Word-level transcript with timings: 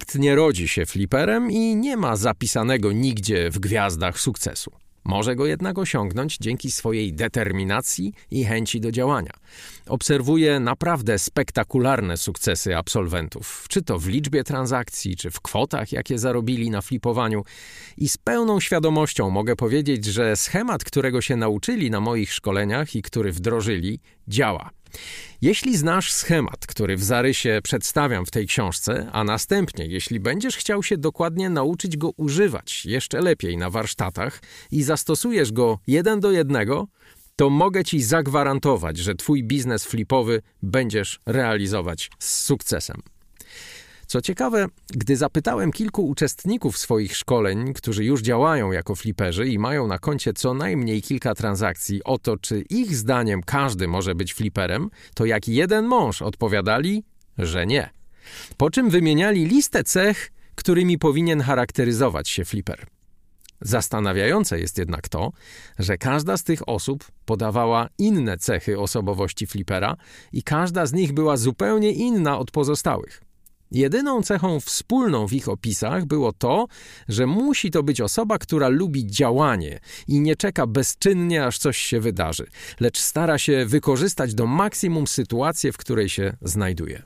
Nikt 0.00 0.14
nie 0.14 0.34
rodzi 0.34 0.68
się 0.68 0.86
fliperem 0.86 1.50
i 1.50 1.76
nie 1.76 1.96
ma 1.96 2.16
zapisanego 2.16 2.92
nigdzie 2.92 3.50
w 3.50 3.58
gwiazdach 3.58 4.20
sukcesu. 4.20 4.72
Może 5.04 5.36
go 5.36 5.46
jednak 5.46 5.78
osiągnąć 5.78 6.36
dzięki 6.38 6.70
swojej 6.70 7.12
determinacji 7.12 8.12
i 8.30 8.44
chęci 8.44 8.80
do 8.80 8.92
działania. 8.92 9.32
Obserwuję 9.86 10.60
naprawdę 10.60 11.18
spektakularne 11.18 12.16
sukcesy 12.16 12.76
absolwentów, 12.76 13.66
czy 13.68 13.82
to 13.82 13.98
w 13.98 14.06
liczbie 14.06 14.44
transakcji, 14.44 15.16
czy 15.16 15.30
w 15.30 15.40
kwotach, 15.40 15.92
jakie 15.92 16.18
zarobili 16.18 16.70
na 16.70 16.80
flipowaniu. 16.80 17.44
I 17.96 18.08
z 18.08 18.16
pełną 18.18 18.60
świadomością 18.60 19.30
mogę 19.30 19.56
powiedzieć, 19.56 20.04
że 20.04 20.36
schemat, 20.36 20.84
którego 20.84 21.20
się 21.20 21.36
nauczyli 21.36 21.90
na 21.90 22.00
moich 22.00 22.32
szkoleniach 22.32 22.94
i 22.94 23.02
który 23.02 23.32
wdrożyli, 23.32 24.00
działa. 24.28 24.70
Jeśli 25.42 25.76
znasz 25.76 26.12
schemat, 26.12 26.66
który 26.66 26.96
w 26.96 27.04
zarysie 27.04 27.60
przedstawiam 27.62 28.26
w 28.26 28.30
tej 28.30 28.46
książce, 28.46 29.10
a 29.12 29.24
następnie, 29.24 29.86
jeśli 29.86 30.20
będziesz 30.20 30.56
chciał 30.56 30.82
się 30.82 30.98
dokładnie 30.98 31.50
nauczyć 31.50 31.96
go 31.96 32.10
używać 32.16 32.86
jeszcze 32.86 33.20
lepiej 33.20 33.56
na 33.56 33.70
warsztatach 33.70 34.42
i 34.70 34.82
zastosujesz 34.82 35.52
go 35.52 35.78
jeden 35.86 36.20
do 36.20 36.30
jednego, 36.30 36.88
to 37.36 37.50
mogę 37.50 37.84
ci 37.84 38.02
zagwarantować, 38.02 38.98
że 38.98 39.14
twój 39.14 39.44
biznes 39.44 39.84
flipowy 39.84 40.42
będziesz 40.62 41.20
realizować 41.26 42.10
z 42.18 42.44
sukcesem. 42.44 43.02
Co 44.10 44.20
ciekawe, 44.20 44.66
gdy 44.88 45.16
zapytałem 45.16 45.72
kilku 45.72 46.08
uczestników 46.08 46.78
swoich 46.78 47.16
szkoleń, 47.16 47.74
którzy 47.74 48.04
już 48.04 48.22
działają 48.22 48.72
jako 48.72 48.94
fliperzy 48.94 49.48
i 49.48 49.58
mają 49.58 49.86
na 49.86 49.98
koncie 49.98 50.32
co 50.32 50.54
najmniej 50.54 51.02
kilka 51.02 51.34
transakcji, 51.34 52.04
o 52.04 52.18
to, 52.18 52.36
czy 52.36 52.60
ich 52.70 52.96
zdaniem 52.96 53.42
każdy 53.42 53.88
może 53.88 54.14
być 54.14 54.34
fliperem, 54.34 54.90
to 55.14 55.24
jak 55.24 55.48
jeden 55.48 55.86
mąż 55.86 56.22
odpowiadali, 56.22 57.04
że 57.38 57.66
nie. 57.66 57.90
Po 58.56 58.70
czym 58.70 58.90
wymieniali 58.90 59.44
listę 59.44 59.84
cech, 59.84 60.32
którymi 60.54 60.98
powinien 60.98 61.40
charakteryzować 61.40 62.28
się 62.28 62.44
fliper. 62.44 62.86
Zastanawiające 63.60 64.60
jest 64.60 64.78
jednak 64.78 65.08
to, 65.08 65.32
że 65.78 65.98
każda 65.98 66.36
z 66.36 66.44
tych 66.44 66.68
osób 66.68 67.04
podawała 67.24 67.88
inne 67.98 68.38
cechy 68.38 68.78
osobowości 68.78 69.46
flipera 69.46 69.96
i 70.32 70.42
każda 70.42 70.86
z 70.86 70.92
nich 70.92 71.12
była 71.12 71.36
zupełnie 71.36 71.92
inna 71.92 72.38
od 72.38 72.50
pozostałych. 72.50 73.29
Jedyną 73.70 74.22
cechą 74.22 74.60
wspólną 74.60 75.26
w 75.26 75.32
ich 75.32 75.48
opisach 75.48 76.04
było 76.04 76.32
to, 76.32 76.66
że 77.08 77.26
musi 77.26 77.70
to 77.70 77.82
być 77.82 78.00
osoba, 78.00 78.38
która 78.38 78.68
lubi 78.68 79.06
działanie 79.06 79.80
i 80.08 80.20
nie 80.20 80.36
czeka 80.36 80.66
bezczynnie, 80.66 81.46
aż 81.46 81.58
coś 81.58 81.78
się 81.78 82.00
wydarzy, 82.00 82.46
lecz 82.80 82.98
stara 82.98 83.38
się 83.38 83.66
wykorzystać 83.66 84.34
do 84.34 84.46
maksimum 84.46 85.06
sytuację, 85.06 85.72
w 85.72 85.76
której 85.76 86.08
się 86.08 86.36
znajduje. 86.42 87.02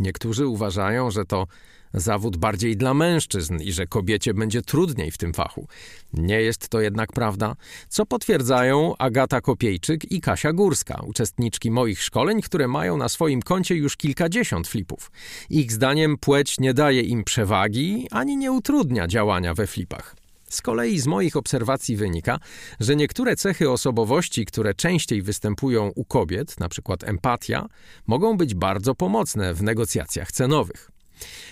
Niektórzy 0.00 0.46
uważają, 0.46 1.10
że 1.10 1.24
to 1.24 1.46
zawód 1.94 2.36
bardziej 2.36 2.76
dla 2.76 2.94
mężczyzn 2.94 3.56
i 3.56 3.72
że 3.72 3.86
kobiecie 3.86 4.34
będzie 4.34 4.62
trudniej 4.62 5.10
w 5.10 5.18
tym 5.18 5.34
fachu. 5.34 5.68
Nie 6.12 6.40
jest 6.40 6.68
to 6.68 6.80
jednak 6.80 7.12
prawda, 7.12 7.56
co 7.88 8.06
potwierdzają 8.06 8.96
Agata 8.98 9.40
Kopiejczyk 9.40 10.12
i 10.12 10.20
Kasia 10.20 10.52
Górska, 10.52 11.00
uczestniczki 11.06 11.70
moich 11.70 12.02
szkoleń, 12.02 12.42
które 12.42 12.68
mają 12.68 12.96
na 12.96 13.08
swoim 13.08 13.42
koncie 13.42 13.74
już 13.74 13.96
kilkadziesiąt 13.96 14.68
flipów. 14.68 15.10
Ich 15.50 15.72
zdaniem 15.72 16.18
płeć 16.18 16.60
nie 16.60 16.74
daje 16.74 17.02
im 17.02 17.24
przewagi 17.24 18.06
ani 18.10 18.36
nie 18.36 18.52
utrudnia 18.52 19.08
działania 19.08 19.54
we 19.54 19.66
flipach. 19.66 20.16
Z 20.50 20.62
kolei 20.62 20.98
z 20.98 21.06
moich 21.06 21.36
obserwacji 21.36 21.96
wynika, 21.96 22.38
że 22.80 22.96
niektóre 22.96 23.36
cechy 23.36 23.70
osobowości, 23.70 24.46
które 24.46 24.74
częściej 24.74 25.22
występują 25.22 25.92
u 25.94 26.04
kobiet, 26.04 26.56
np. 26.60 26.94
empatia, 27.04 27.66
mogą 28.06 28.36
być 28.36 28.54
bardzo 28.54 28.94
pomocne 28.94 29.54
w 29.54 29.62
negocjacjach 29.62 30.32
cenowych. 30.32 30.90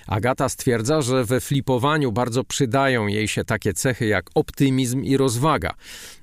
Agata 0.06 0.48
stwierdza, 0.48 1.02
że 1.02 1.24
we 1.24 1.40
flipowaniu 1.40 2.12
bardzo 2.12 2.44
przydają 2.44 3.06
jej 3.06 3.28
się 3.28 3.44
takie 3.44 3.72
cechy 3.72 4.06
jak 4.06 4.30
optymizm 4.34 5.02
i 5.02 5.16
rozwaga. 5.16 5.74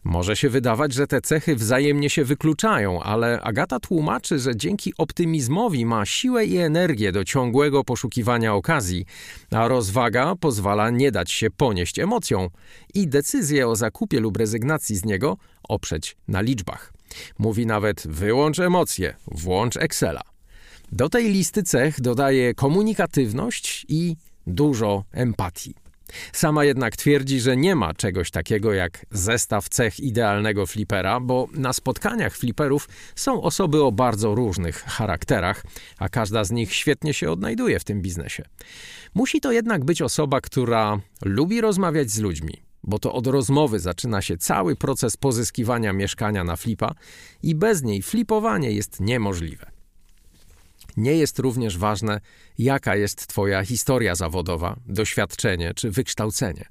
Może 0.03 0.35
się 0.35 0.50
wydawać, 0.50 0.94
że 0.94 1.07
te 1.07 1.22
cechy 1.22 1.55
wzajemnie 1.55 2.09
się 2.09 2.23
wykluczają, 2.23 3.03
ale 3.03 3.41
Agata 3.41 3.79
tłumaczy, 3.79 4.39
że 4.39 4.55
dzięki 4.55 4.94
optymizmowi 4.97 5.85
ma 5.85 6.05
siłę 6.05 6.45
i 6.45 6.57
energię 6.57 7.11
do 7.11 7.23
ciągłego 7.23 7.84
poszukiwania 7.84 8.53
okazji, 8.53 9.05
a 9.51 9.67
rozwaga 9.67 10.35
pozwala 10.35 10.89
nie 10.89 11.11
dać 11.11 11.31
się 11.31 11.50
ponieść 11.50 12.00
emocjom 12.00 12.50
i 12.94 13.07
decyzję 13.07 13.67
o 13.67 13.75
zakupie 13.75 14.19
lub 14.19 14.38
rezygnacji 14.38 14.95
z 14.95 15.05
niego 15.05 15.38
oprzeć 15.63 16.17
na 16.28 16.41
liczbach. 16.41 16.94
Mówi 17.39 17.66
nawet 17.66 18.07
wyłącz 18.07 18.59
emocje, 18.59 19.16
włącz 19.28 19.78
Excela. 19.78 20.34
Do 20.91 21.09
tej 21.09 21.29
listy 21.29 21.63
cech 21.63 22.01
dodaje 22.01 22.53
komunikatywność 22.53 23.85
i 23.90 24.16
dużo 24.47 25.03
empatii. 25.12 25.75
Sama 26.34 26.63
jednak 26.66 26.96
twierdzi, 26.96 27.40
że 27.40 27.57
nie 27.57 27.75
ma 27.75 27.94
czegoś 27.94 28.31
takiego 28.31 28.73
jak 28.73 29.06
zestaw 29.12 29.69
cech 29.69 30.00
idealnego 30.00 30.66
flipera, 30.66 31.19
bo 31.19 31.47
na 31.53 31.73
spotkaniach 31.73 32.38
fliperów 32.38 32.90
są 33.16 33.41
osoby 33.41 33.84
o 33.84 33.91
bardzo 33.91 34.35
różnych 34.35 34.84
charakterach, 34.84 35.63
a 35.97 36.09
każda 36.09 36.44
z 36.44 36.51
nich 36.51 36.73
świetnie 36.73 37.13
się 37.13 37.31
odnajduje 37.31 37.79
w 37.79 37.84
tym 37.84 38.02
biznesie. 38.02 38.44
Musi 39.13 39.41
to 39.41 39.52
jednak 39.52 39.85
być 39.85 40.02
osoba, 40.02 40.41
która 40.41 41.00
lubi 41.25 41.62
rozmawiać 41.62 42.12
z 42.12 42.19
ludźmi, 42.19 42.53
bo 42.84 43.00
to 43.00 43.13
od 43.13 43.28
rozmowy 43.28 43.79
zaczyna 43.79 44.22
się 44.22 44.38
cały 44.38 44.75
proces 44.75 45.17
pozyskiwania 45.17 45.94
mieszkania 45.94 46.44
na 46.44 46.56
flipa 46.56 46.96
i 47.44 47.56
bez 47.56 47.84
niej 47.84 48.02
flipowanie 48.02 48.72
jest 48.72 49.00
niemożliwe. 49.00 49.74
Nie 50.97 51.16
jest 51.16 51.39
również 51.39 51.78
ważne, 51.78 52.19
jaka 52.57 52.95
jest 52.95 53.28
Twoja 53.28 53.66
historia 53.66 54.16
zawodowa, 54.16 54.75
doświadczenie 54.85 55.73
czy 55.73 55.91
wykształcenie. 55.91 56.66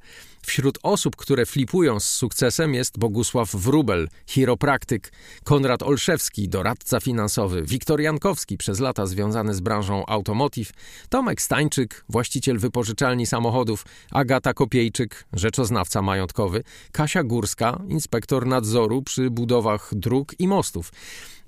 Wśród 0.47 0.79
osób, 0.83 1.17
które 1.17 1.47
flipują 1.47 2.01
z 2.01 2.05
sukcesem 2.05 2.75
jest 2.75 2.99
Bogusław 2.99 3.55
Wrubel, 3.55 4.09
chiropraktyk, 4.27 5.13
Konrad 5.45 5.83
Olszewski, 5.83 6.49
doradca 6.49 7.01
finansowy, 7.01 7.63
Wiktor 7.63 8.01
Jankowski, 8.01 8.57
przez 8.57 8.81
lata 8.81 9.07
związany 9.07 9.55
z 9.55 9.61
branżą 9.61 10.07
automotive, 10.07 10.73
Tomek 11.09 11.43
Stańczyk, 11.43 12.05
właściciel 12.09 12.59
wypożyczalni 12.59 13.27
samochodów, 13.27 13.87
Agata 14.11 14.55
Kopiejczyk, 14.55 15.25
rzeczoznawca 15.33 16.03
majątkowy, 16.03 16.65
Kasia 16.93 17.25
Górska, 17.25 17.81
inspektor 17.89 18.47
nadzoru 18.47 19.03
przy 19.03 19.31
budowach 19.31 19.91
dróg 19.95 20.34
i 20.39 20.49
mostów. 20.49 20.93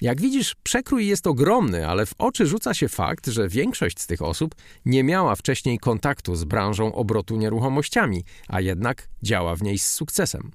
Jak 0.00 0.20
widzisz, 0.20 0.54
przekrój 0.62 1.06
jest 1.06 1.26
ogromny, 1.26 1.88
ale 1.88 2.06
w 2.06 2.14
oczy 2.18 2.46
rzuca 2.46 2.74
się 2.74 2.88
fakt, 2.88 3.26
że 3.26 3.48
większość 3.48 4.00
z 4.00 4.06
tych 4.06 4.22
osób 4.22 4.54
nie 4.84 5.04
miała 5.04 5.36
wcześniej 5.36 5.78
kontaktu 5.78 6.36
z 6.36 6.44
branżą 6.44 6.94
obrotu 6.94 7.36
nieruchomościami, 7.36 8.24
a 8.48 8.60
jednak 8.60 9.08
działa 9.22 9.56
w 9.56 9.62
niej 9.62 9.78
z 9.78 9.92
sukcesem. 9.92 10.50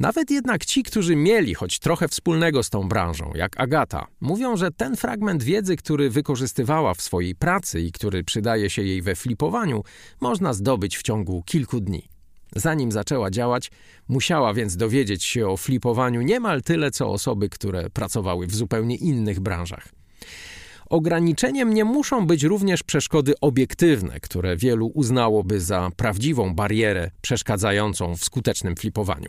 Nawet 0.00 0.30
jednak 0.30 0.64
ci, 0.64 0.82
którzy 0.82 1.16
mieli 1.16 1.54
choć 1.54 1.78
trochę 1.78 2.08
wspólnego 2.08 2.62
z 2.62 2.70
tą 2.70 2.88
branżą, 2.88 3.32
jak 3.34 3.60
Agata, 3.60 4.06
mówią, 4.20 4.56
że 4.56 4.70
ten 4.70 4.96
fragment 4.96 5.42
wiedzy, 5.42 5.76
który 5.76 6.10
wykorzystywała 6.10 6.94
w 6.94 7.02
swojej 7.02 7.34
pracy 7.34 7.80
i 7.80 7.92
który 7.92 8.24
przydaje 8.24 8.70
się 8.70 8.82
jej 8.82 9.02
we 9.02 9.14
flipowaniu, 9.14 9.82
można 10.20 10.52
zdobyć 10.52 10.96
w 10.96 11.02
ciągu 11.02 11.42
kilku 11.46 11.80
dni. 11.80 12.08
Zanim 12.56 12.92
zaczęła 12.92 13.30
działać, 13.30 13.70
musiała 14.08 14.54
więc 14.54 14.76
dowiedzieć 14.76 15.24
się 15.24 15.48
o 15.48 15.56
flipowaniu 15.56 16.22
niemal 16.22 16.62
tyle, 16.62 16.90
co 16.90 17.08
osoby, 17.08 17.48
które 17.48 17.90
pracowały 17.90 18.46
w 18.46 18.54
zupełnie 18.54 18.96
innych 18.96 19.40
branżach. 19.40 19.88
Ograniczeniem 20.90 21.74
nie 21.74 21.84
muszą 21.84 22.26
być 22.26 22.42
również 22.42 22.82
przeszkody 22.82 23.34
obiektywne, 23.40 24.20
które 24.20 24.56
wielu 24.56 24.86
uznałoby 24.86 25.60
za 25.60 25.90
prawdziwą 25.96 26.54
barierę 26.54 27.10
przeszkadzającą 27.20 28.16
w 28.16 28.24
skutecznym 28.24 28.76
flipowaniu. 28.76 29.28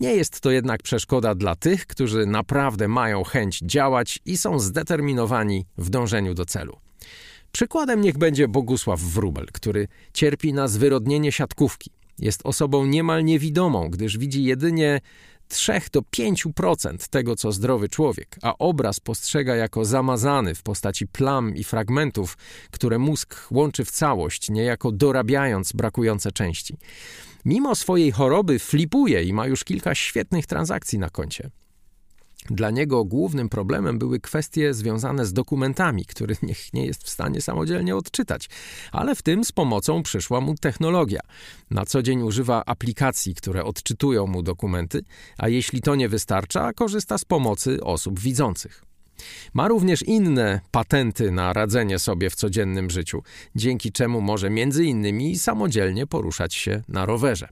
Nie 0.00 0.14
jest 0.14 0.40
to 0.40 0.50
jednak 0.50 0.82
przeszkoda 0.82 1.34
dla 1.34 1.56
tych, 1.56 1.86
którzy 1.86 2.26
naprawdę 2.26 2.88
mają 2.88 3.24
chęć 3.24 3.58
działać 3.58 4.18
i 4.24 4.38
są 4.38 4.58
zdeterminowani 4.58 5.66
w 5.78 5.90
dążeniu 5.90 6.34
do 6.34 6.44
celu. 6.44 6.76
Przykładem 7.52 8.00
niech 8.00 8.18
będzie 8.18 8.48
Bogusław 8.48 9.00
Wrubel, 9.00 9.46
który 9.52 9.88
cierpi 10.12 10.52
na 10.52 10.68
zwyrodnienie 10.68 11.32
siatkówki. 11.32 11.90
Jest 12.18 12.40
osobą 12.44 12.86
niemal 12.86 13.24
niewidomą, 13.24 13.88
gdyż 13.90 14.18
widzi 14.18 14.44
jedynie 14.44 15.00
3 15.48 15.80
do 15.92 16.00
5% 16.00 17.08
tego, 17.08 17.36
co 17.36 17.52
zdrowy 17.52 17.88
człowiek, 17.88 18.36
a 18.42 18.54
obraz 18.58 19.00
postrzega 19.00 19.56
jako 19.56 19.84
zamazany 19.84 20.54
w 20.54 20.62
postaci 20.62 21.06
plam 21.06 21.56
i 21.56 21.64
fragmentów, 21.64 22.36
które 22.70 22.98
mózg 22.98 23.46
łączy 23.50 23.84
w 23.84 23.90
całość, 23.90 24.50
niejako 24.50 24.92
dorabiając 24.92 25.72
brakujące 25.72 26.32
części. 26.32 26.76
Mimo 27.44 27.74
swojej 27.74 28.12
choroby 28.12 28.58
flipuje 28.58 29.22
i 29.22 29.32
ma 29.32 29.46
już 29.46 29.64
kilka 29.64 29.94
świetnych 29.94 30.46
transakcji 30.46 30.98
na 30.98 31.10
koncie. 31.10 31.50
Dla 32.50 32.70
niego 32.70 33.04
głównym 33.04 33.48
problemem 33.48 33.98
były 33.98 34.20
kwestie 34.20 34.74
związane 34.74 35.26
z 35.26 35.32
dokumentami, 35.32 36.04
których 36.04 36.42
nie 36.72 36.86
jest 36.86 37.04
w 37.04 37.10
stanie 37.10 37.40
samodzielnie 37.40 37.96
odczytać, 37.96 38.48
ale 38.92 39.14
w 39.14 39.22
tym 39.22 39.44
z 39.44 39.52
pomocą 39.52 40.02
przyszła 40.02 40.40
mu 40.40 40.54
technologia. 40.54 41.20
Na 41.70 41.84
co 41.84 42.02
dzień 42.02 42.22
używa 42.22 42.62
aplikacji, 42.66 43.34
które 43.34 43.64
odczytują 43.64 44.26
mu 44.26 44.42
dokumenty, 44.42 45.04
a 45.38 45.48
jeśli 45.48 45.80
to 45.80 45.94
nie 45.94 46.08
wystarcza, 46.08 46.72
korzysta 46.72 47.18
z 47.18 47.24
pomocy 47.24 47.84
osób 47.84 48.20
widzących. 48.20 48.93
Ma 49.54 49.68
również 49.68 50.02
inne 50.02 50.60
patenty 50.70 51.30
na 51.30 51.52
radzenie 51.52 51.98
sobie 51.98 52.30
w 52.30 52.34
codziennym 52.34 52.90
życiu, 52.90 53.22
dzięki 53.56 53.92
czemu 53.92 54.20
może 54.20 54.50
między 54.50 54.84
innymi 54.84 55.38
samodzielnie 55.38 56.06
poruszać 56.06 56.54
się 56.54 56.82
na 56.88 57.06
rowerze. 57.06 57.48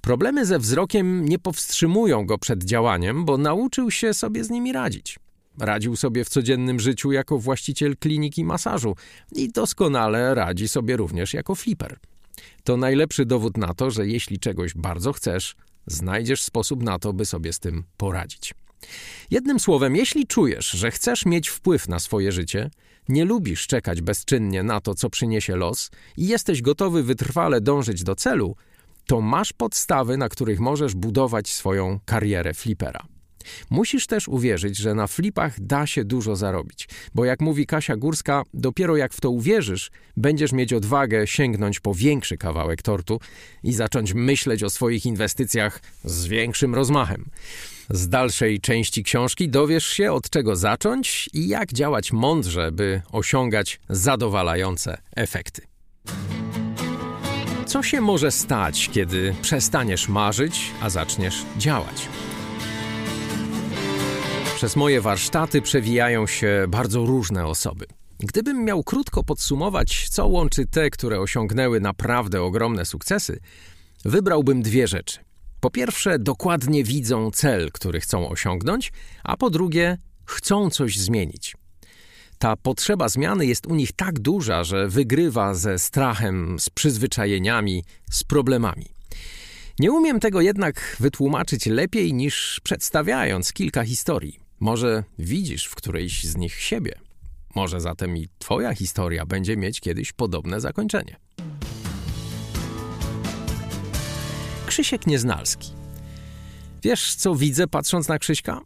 Problemy 0.00 0.46
ze 0.46 0.58
wzrokiem 0.58 1.28
nie 1.28 1.38
powstrzymują 1.38 2.26
go 2.26 2.38
przed 2.38 2.64
działaniem, 2.64 3.24
bo 3.24 3.38
nauczył 3.38 3.90
się 3.90 4.14
sobie 4.14 4.44
z 4.44 4.50
nimi 4.50 4.72
radzić. 4.72 5.18
Radził 5.58 5.96
sobie 5.96 6.24
w 6.24 6.28
codziennym 6.28 6.80
życiu 6.80 7.12
jako 7.12 7.38
właściciel 7.38 7.96
kliniki 7.96 8.44
masażu 8.44 8.96
i 9.32 9.48
doskonale 9.48 10.34
radzi 10.34 10.68
sobie 10.68 10.96
również 10.96 11.34
jako 11.34 11.54
flipper. 11.54 11.98
To 12.64 12.76
najlepszy 12.76 13.26
dowód 13.26 13.56
na 13.56 13.74
to, 13.74 13.90
że 13.90 14.06
jeśli 14.06 14.38
czegoś 14.38 14.74
bardzo 14.74 15.12
chcesz, 15.12 15.56
znajdziesz 15.86 16.42
sposób 16.42 16.82
na 16.82 16.98
to, 16.98 17.12
by 17.12 17.26
sobie 17.26 17.52
z 17.52 17.58
tym 17.58 17.84
poradzić. 17.96 18.54
Jednym 19.30 19.60
słowem, 19.60 19.96
jeśli 19.96 20.26
czujesz, 20.26 20.70
że 20.70 20.90
chcesz 20.90 21.26
mieć 21.26 21.48
wpływ 21.48 21.88
na 21.88 21.98
swoje 21.98 22.32
życie, 22.32 22.70
nie 23.08 23.24
lubisz 23.24 23.66
czekać 23.66 24.00
bezczynnie 24.00 24.62
na 24.62 24.80
to, 24.80 24.94
co 24.94 25.10
przyniesie 25.10 25.56
los 25.56 25.90
i 26.16 26.26
jesteś 26.26 26.62
gotowy 26.62 27.02
wytrwale 27.02 27.60
dążyć 27.60 28.02
do 28.02 28.14
celu, 28.14 28.56
to 29.06 29.20
masz 29.20 29.52
podstawy, 29.52 30.16
na 30.16 30.28
których 30.28 30.60
możesz 30.60 30.94
budować 30.94 31.48
swoją 31.48 32.00
karierę 32.04 32.54
flipera. 32.54 33.06
Musisz 33.70 34.06
też 34.06 34.28
uwierzyć, 34.28 34.76
że 34.76 34.94
na 34.94 35.06
flipach 35.06 35.60
da 35.60 35.86
się 35.86 36.04
dużo 36.04 36.36
zarobić, 36.36 36.88
bo 37.14 37.24
jak 37.24 37.40
mówi 37.40 37.66
Kasia 37.66 37.96
Górska, 37.96 38.42
dopiero 38.54 38.96
jak 38.96 39.14
w 39.14 39.20
to 39.20 39.30
uwierzysz, 39.30 39.90
będziesz 40.16 40.52
mieć 40.52 40.72
odwagę 40.72 41.26
sięgnąć 41.26 41.80
po 41.80 41.94
większy 41.94 42.36
kawałek 42.36 42.82
tortu 42.82 43.20
i 43.62 43.72
zacząć 43.72 44.14
myśleć 44.14 44.62
o 44.62 44.70
swoich 44.70 45.06
inwestycjach 45.06 45.80
z 46.04 46.26
większym 46.26 46.74
rozmachem. 46.74 47.30
Z 47.90 48.08
dalszej 48.08 48.60
części 48.60 49.04
książki 49.04 49.48
dowiesz 49.48 49.86
się, 49.86 50.12
od 50.12 50.30
czego 50.30 50.56
zacząć 50.56 51.30
i 51.32 51.48
jak 51.48 51.72
działać 51.72 52.12
mądrze, 52.12 52.72
by 52.72 53.02
osiągać 53.12 53.80
zadowalające 53.88 54.98
efekty. 55.16 55.62
Co 57.66 57.82
się 57.82 58.00
może 58.00 58.30
stać, 58.30 58.90
kiedy 58.92 59.34
przestaniesz 59.42 60.08
marzyć, 60.08 60.70
a 60.80 60.90
zaczniesz 60.90 61.44
działać? 61.58 62.08
Przez 64.60 64.76
moje 64.76 65.00
warsztaty 65.00 65.62
przewijają 65.62 66.26
się 66.26 66.64
bardzo 66.68 67.06
różne 67.06 67.46
osoby. 67.46 67.86
Gdybym 68.18 68.64
miał 68.64 68.84
krótko 68.84 69.24
podsumować, 69.24 70.08
co 70.08 70.26
łączy 70.26 70.66
te, 70.66 70.90
które 70.90 71.20
osiągnęły 71.20 71.80
naprawdę 71.80 72.42
ogromne 72.42 72.84
sukcesy, 72.84 73.40
wybrałbym 74.04 74.62
dwie 74.62 74.88
rzeczy. 74.88 75.18
Po 75.60 75.70
pierwsze, 75.70 76.18
dokładnie 76.18 76.84
widzą 76.84 77.30
cel, 77.30 77.70
który 77.72 78.00
chcą 78.00 78.28
osiągnąć, 78.28 78.92
a 79.24 79.36
po 79.36 79.50
drugie, 79.50 79.98
chcą 80.24 80.70
coś 80.70 80.98
zmienić. 80.98 81.56
Ta 82.38 82.56
potrzeba 82.56 83.08
zmiany 83.08 83.46
jest 83.46 83.66
u 83.66 83.74
nich 83.74 83.92
tak 83.92 84.18
duża, 84.18 84.64
że 84.64 84.88
wygrywa 84.88 85.54
ze 85.54 85.78
strachem, 85.78 86.58
z 86.58 86.70
przyzwyczajeniami, 86.70 87.84
z 88.10 88.24
problemami. 88.24 88.86
Nie 89.78 89.92
umiem 89.92 90.20
tego 90.20 90.40
jednak 90.40 90.96
wytłumaczyć 91.00 91.66
lepiej 91.66 92.14
niż 92.14 92.60
przedstawiając 92.64 93.52
kilka 93.52 93.84
historii. 93.84 94.49
Może 94.60 95.04
widzisz 95.18 95.64
w 95.64 95.74
którejś 95.74 96.24
z 96.24 96.36
nich 96.36 96.60
siebie. 96.60 96.94
Może 97.54 97.80
zatem 97.80 98.16
i 98.16 98.28
Twoja 98.38 98.74
historia 98.74 99.26
będzie 99.26 99.56
mieć 99.56 99.80
kiedyś 99.80 100.12
podobne 100.12 100.60
zakończenie. 100.60 101.16
Krzysiek 104.66 105.06
Nieznalski. 105.06 105.72
Wiesz, 106.82 107.14
co 107.14 107.34
widzę 107.34 107.66
patrząc 107.66 108.08
na 108.08 108.18
Krzyśka? 108.18 108.60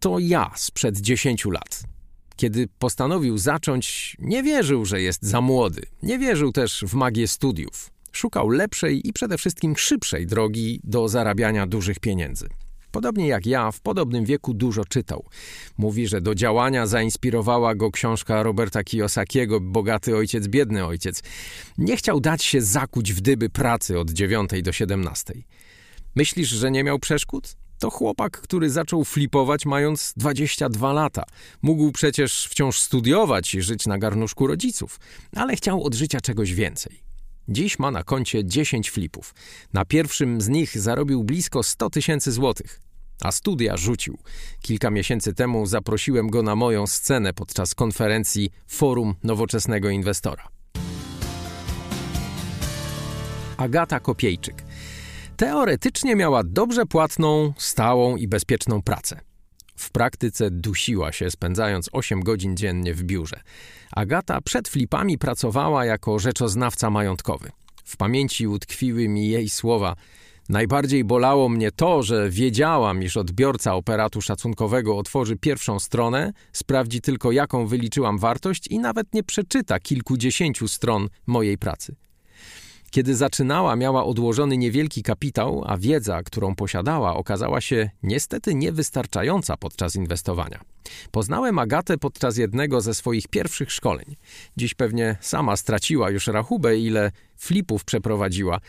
To 0.00 0.18
ja 0.18 0.50
sprzed 0.56 1.00
10 1.00 1.44
lat. 1.44 1.82
Kiedy 2.36 2.68
postanowił 2.78 3.38
zacząć, 3.38 4.16
nie 4.18 4.42
wierzył, 4.42 4.84
że 4.84 5.02
jest 5.02 5.22
za 5.22 5.40
młody. 5.40 5.82
Nie 6.02 6.18
wierzył 6.18 6.52
też 6.52 6.84
w 6.86 6.94
magię 6.94 7.28
studiów. 7.28 7.90
Szukał 8.12 8.48
lepszej 8.48 9.08
i 9.08 9.12
przede 9.12 9.38
wszystkim 9.38 9.76
szybszej 9.76 10.26
drogi 10.26 10.80
do 10.84 11.08
zarabiania 11.08 11.66
dużych 11.66 11.98
pieniędzy. 11.98 12.48
Podobnie 12.92 13.28
jak 13.28 13.46
ja, 13.46 13.72
w 13.72 13.80
podobnym 13.80 14.24
wieku 14.24 14.54
dużo 14.54 14.84
czytał. 14.84 15.24
Mówi, 15.78 16.08
że 16.08 16.20
do 16.20 16.34
działania 16.34 16.86
zainspirowała 16.86 17.74
go 17.74 17.90
książka 17.90 18.42
Roberta 18.42 18.84
Kiyosakiego 18.84 19.60
Bogaty 19.60 20.16
ojciec, 20.16 20.48
biedny 20.48 20.86
ojciec. 20.86 21.22
Nie 21.78 21.96
chciał 21.96 22.20
dać 22.20 22.44
się 22.44 22.62
zakuć 22.62 23.12
w 23.12 23.20
dyby 23.20 23.50
pracy 23.50 23.98
od 23.98 24.10
9 24.10 24.50
do 24.62 24.72
17. 24.72 25.34
Myślisz, 26.16 26.48
że 26.48 26.70
nie 26.70 26.84
miał 26.84 26.98
przeszkód? 26.98 27.56
To 27.78 27.90
chłopak, 27.90 28.40
który 28.40 28.70
zaczął 28.70 29.04
flipować 29.04 29.66
mając 29.66 30.12
22 30.16 30.92
lata. 30.92 31.24
Mógł 31.62 31.92
przecież 31.92 32.46
wciąż 32.50 32.80
studiować 32.80 33.54
i 33.54 33.62
żyć 33.62 33.86
na 33.86 33.98
garnuszku 33.98 34.46
rodziców, 34.46 35.00
ale 35.36 35.56
chciał 35.56 35.84
od 35.84 35.94
życia 35.94 36.20
czegoś 36.20 36.54
więcej. 36.54 37.11
Dziś 37.48 37.78
ma 37.78 37.90
na 37.90 38.02
koncie 38.02 38.44
10 38.44 38.90
flipów. 38.90 39.34
Na 39.72 39.84
pierwszym 39.84 40.40
z 40.40 40.48
nich 40.48 40.78
zarobił 40.78 41.24
blisko 41.24 41.62
100 41.62 41.90
tysięcy 41.90 42.32
złotych. 42.32 42.80
A 43.22 43.32
studia 43.32 43.76
rzucił. 43.76 44.18
Kilka 44.60 44.90
miesięcy 44.90 45.34
temu 45.34 45.66
zaprosiłem 45.66 46.30
go 46.30 46.42
na 46.42 46.56
moją 46.56 46.86
scenę 46.86 47.32
podczas 47.32 47.74
konferencji 47.74 48.50
Forum 48.66 49.14
Nowoczesnego 49.22 49.90
Inwestora. 49.90 50.48
Agata 53.56 54.00
Kopiejczyk. 54.00 54.64
Teoretycznie 55.36 56.16
miała 56.16 56.42
dobrze 56.44 56.86
płatną, 56.86 57.52
stałą 57.58 58.16
i 58.16 58.28
bezpieczną 58.28 58.82
pracę. 58.82 59.20
W 59.82 59.90
praktyce 59.90 60.50
dusiła 60.50 61.12
się, 61.12 61.30
spędzając 61.30 61.88
8 61.92 62.20
godzin 62.20 62.56
dziennie 62.56 62.94
w 62.94 63.02
biurze. 63.02 63.40
Agata 63.92 64.40
przed 64.40 64.68
flipami 64.68 65.18
pracowała 65.18 65.84
jako 65.84 66.18
rzeczoznawca 66.18 66.90
majątkowy. 66.90 67.50
W 67.84 67.96
pamięci 67.96 68.46
utkwiły 68.46 69.08
mi 69.08 69.28
jej 69.28 69.48
słowa: 69.48 69.96
Najbardziej 70.48 71.04
bolało 71.04 71.48
mnie 71.48 71.72
to, 71.72 72.02
że 72.02 72.30
wiedziałam, 72.30 73.02
iż 73.02 73.16
odbiorca 73.16 73.74
operatu 73.74 74.20
szacunkowego 74.20 74.98
otworzy 74.98 75.36
pierwszą 75.36 75.78
stronę, 75.78 76.32
sprawdzi 76.52 77.00
tylko 77.00 77.32
jaką 77.32 77.66
wyliczyłam 77.66 78.18
wartość 78.18 78.66
i 78.66 78.78
nawet 78.78 79.14
nie 79.14 79.22
przeczyta 79.22 79.80
kilkudziesięciu 79.80 80.68
stron 80.68 81.08
mojej 81.26 81.58
pracy. 81.58 81.94
Kiedy 82.92 83.14
zaczynała, 83.14 83.76
miała 83.76 84.04
odłożony 84.04 84.56
niewielki 84.56 85.02
kapitał, 85.02 85.64
a 85.66 85.78
wiedza, 85.78 86.22
którą 86.22 86.54
posiadała, 86.54 87.16
okazała 87.16 87.60
się 87.60 87.90
niestety 88.02 88.54
niewystarczająca 88.54 89.56
podczas 89.56 89.96
inwestowania. 89.96 90.60
Poznałem 91.10 91.58
Agatę 91.58 91.98
podczas 91.98 92.36
jednego 92.36 92.80
ze 92.80 92.94
swoich 92.94 93.28
pierwszych 93.28 93.72
szkoleń. 93.72 94.16
Dziś 94.56 94.74
pewnie 94.74 95.16
sama 95.20 95.56
straciła 95.56 96.10
już 96.10 96.26
rachubę, 96.26 96.78
ile 96.78 97.10
flipów 97.36 97.84
przeprowadziła. 97.84 98.60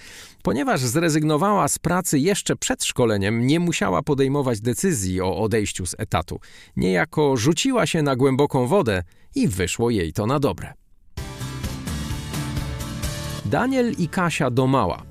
Ponieważ 0.44 0.80
zrezygnowała 0.80 1.68
z 1.68 1.80
pracy 1.80 2.20
jeszcze 2.20 2.56
przed 2.56 2.84
szkoleniem, 2.84 3.48
nie 3.48 3.60
musiała 3.60 4.02
podejmować 4.02 4.62
decyzji 4.62 5.22
o 5.22 5.38
odejściu 5.38 5.86
z 5.86 5.96
etatu. 5.98 6.40
Niejako 6.76 7.38
rzuciła 7.38 7.86
się 7.86 8.02
na 8.02 8.16
głęboką 8.16 8.68
wodę 8.68 9.04
i 9.36 9.48
wyszło 9.48 9.90
jej 9.90 10.14
to 10.14 10.26
na 10.28 10.40
dobre. 10.40 10.83
Daniel 13.54 13.92
i 13.98 14.08
Kasia 14.08 14.50
Domała. 14.52 15.04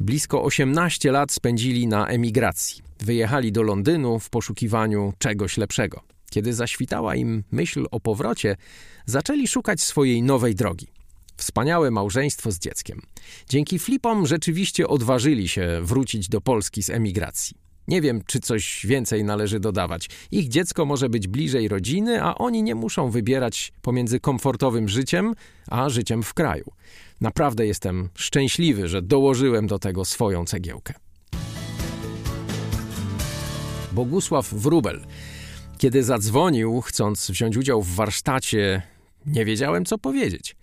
Blisko 0.00 0.42
18 0.42 1.12
lat 1.12 1.32
spędzili 1.32 1.86
na 1.86 2.06
emigracji. 2.06 2.82
Wyjechali 3.00 3.52
do 3.52 3.62
Londynu 3.62 4.18
w 4.18 4.30
poszukiwaniu 4.30 5.12
czegoś 5.18 5.56
lepszego. 5.56 6.00
Kiedy 6.30 6.52
zaświtała 6.52 7.14
im 7.14 7.44
myśl 7.52 7.86
o 7.90 8.00
powrocie, 8.00 8.56
zaczęli 9.06 9.46
szukać 9.48 9.80
swojej 9.80 10.22
nowej 10.22 10.54
drogi. 10.54 10.86
Wspaniałe 11.36 11.90
małżeństwo 11.90 12.52
z 12.52 12.58
dzieckiem. 12.58 13.00
Dzięki 13.48 13.78
flipom 13.78 14.26
rzeczywiście 14.26 14.88
odważyli 14.88 15.48
się 15.48 15.80
wrócić 15.82 16.28
do 16.28 16.40
Polski 16.40 16.82
z 16.82 16.90
emigracji. 16.90 17.63
Nie 17.88 18.00
wiem, 18.00 18.22
czy 18.26 18.40
coś 18.40 18.86
więcej 18.86 19.24
należy 19.24 19.60
dodawać. 19.60 20.08
Ich 20.30 20.48
dziecko 20.48 20.84
może 20.84 21.08
być 21.08 21.28
bliżej 21.28 21.68
rodziny, 21.68 22.22
a 22.22 22.34
oni 22.34 22.62
nie 22.62 22.74
muszą 22.74 23.10
wybierać 23.10 23.72
pomiędzy 23.82 24.20
komfortowym 24.20 24.88
życiem 24.88 25.34
a 25.70 25.88
życiem 25.88 26.22
w 26.22 26.34
kraju. 26.34 26.64
Naprawdę 27.20 27.66
jestem 27.66 28.08
szczęśliwy, 28.14 28.88
że 28.88 29.02
dołożyłem 29.02 29.66
do 29.66 29.78
tego 29.78 30.04
swoją 30.04 30.44
cegiełkę. 30.44 30.94
Bogusław 33.92 34.54
Wrubel. 34.54 35.04
Kiedy 35.78 36.02
zadzwonił, 36.02 36.80
chcąc 36.80 37.30
wziąć 37.30 37.56
udział 37.56 37.82
w 37.82 37.94
warsztacie, 37.94 38.82
nie 39.26 39.44
wiedziałem, 39.44 39.84
co 39.84 39.98
powiedzieć. 39.98 40.56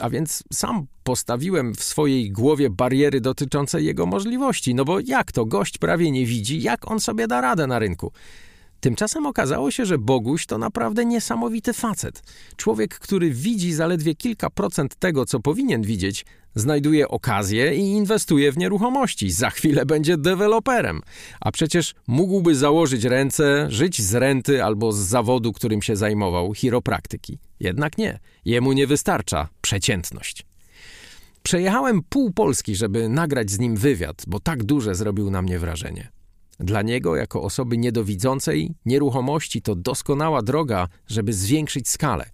A 0.00 0.10
więc 0.10 0.44
sam 0.52 0.86
postawiłem 1.04 1.74
w 1.74 1.82
swojej 1.82 2.30
głowie 2.30 2.70
bariery 2.70 3.20
dotyczące 3.20 3.82
jego 3.82 4.06
możliwości. 4.06 4.74
No 4.74 4.84
bo 4.84 5.00
jak 5.00 5.32
to 5.32 5.44
gość 5.44 5.78
prawie 5.78 6.10
nie 6.10 6.26
widzi, 6.26 6.62
jak 6.62 6.90
on 6.90 7.00
sobie 7.00 7.28
da 7.28 7.40
radę 7.40 7.66
na 7.66 7.78
rynku? 7.78 8.12
Tymczasem 8.80 9.26
okazało 9.26 9.70
się, 9.70 9.86
że 9.86 9.98
Boguś 9.98 10.46
to 10.46 10.58
naprawdę 10.58 11.04
niesamowity 11.04 11.72
facet. 11.72 12.22
Człowiek, 12.56 12.98
który 12.98 13.30
widzi 13.30 13.72
zaledwie 13.72 14.14
kilka 14.14 14.50
procent 14.50 14.94
tego, 14.94 15.26
co 15.26 15.40
powinien 15.40 15.82
widzieć, 15.82 16.24
znajduje 16.54 17.08
okazję 17.08 17.74
i 17.74 17.80
inwestuje 17.80 18.52
w 18.52 18.58
nieruchomości. 18.58 19.30
Za 19.30 19.50
chwilę 19.50 19.86
będzie 19.86 20.16
deweloperem. 20.16 21.00
A 21.40 21.52
przecież 21.52 21.94
mógłby 22.06 22.54
założyć 22.54 23.04
ręce, 23.04 23.66
żyć 23.70 24.02
z 24.02 24.14
renty 24.14 24.64
albo 24.64 24.92
z 24.92 24.98
zawodu, 24.98 25.52
którym 25.52 25.82
się 25.82 25.96
zajmował, 25.96 26.54
chiropraktyki. 26.54 27.38
Jednak 27.60 27.98
nie. 27.98 28.18
Jemu 28.44 28.72
nie 28.72 28.86
wystarcza 28.86 29.48
przeciętność. 29.60 30.46
Przejechałem 31.42 32.02
pół 32.08 32.32
Polski, 32.32 32.76
żeby 32.76 33.08
nagrać 33.08 33.50
z 33.50 33.58
nim 33.58 33.76
wywiad, 33.76 34.22
bo 34.26 34.40
tak 34.40 34.64
duże 34.64 34.94
zrobił 34.94 35.30
na 35.30 35.42
mnie 35.42 35.58
wrażenie. 35.58 36.15
Dla 36.60 36.82
niego, 36.82 37.16
jako 37.16 37.42
osoby 37.42 37.78
niedowidzącej, 37.78 38.74
nieruchomości 38.86 39.62
to 39.62 39.74
doskonała 39.74 40.42
droga, 40.42 40.88
żeby 41.06 41.32
zwiększyć 41.32 41.88
skalę. 41.88 42.30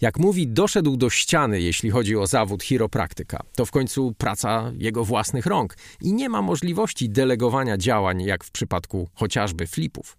Jak 0.00 0.18
mówi, 0.18 0.48
doszedł 0.48 0.96
do 0.96 1.10
ściany, 1.10 1.60
jeśli 1.60 1.90
chodzi 1.90 2.16
o 2.16 2.26
zawód 2.26 2.62
chiropraktyka. 2.62 3.40
To 3.56 3.66
w 3.66 3.70
końcu 3.70 4.14
praca 4.18 4.72
jego 4.78 5.04
własnych 5.04 5.46
rąk 5.46 5.76
i 6.00 6.12
nie 6.12 6.28
ma 6.28 6.42
możliwości 6.42 7.10
delegowania 7.10 7.78
działań, 7.78 8.22
jak 8.22 8.44
w 8.44 8.50
przypadku 8.50 9.08
chociażby 9.14 9.66
flipów. 9.66 10.16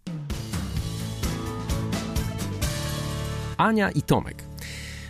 Ania 3.57 3.91
i 3.91 4.01
Tomek. 4.01 4.43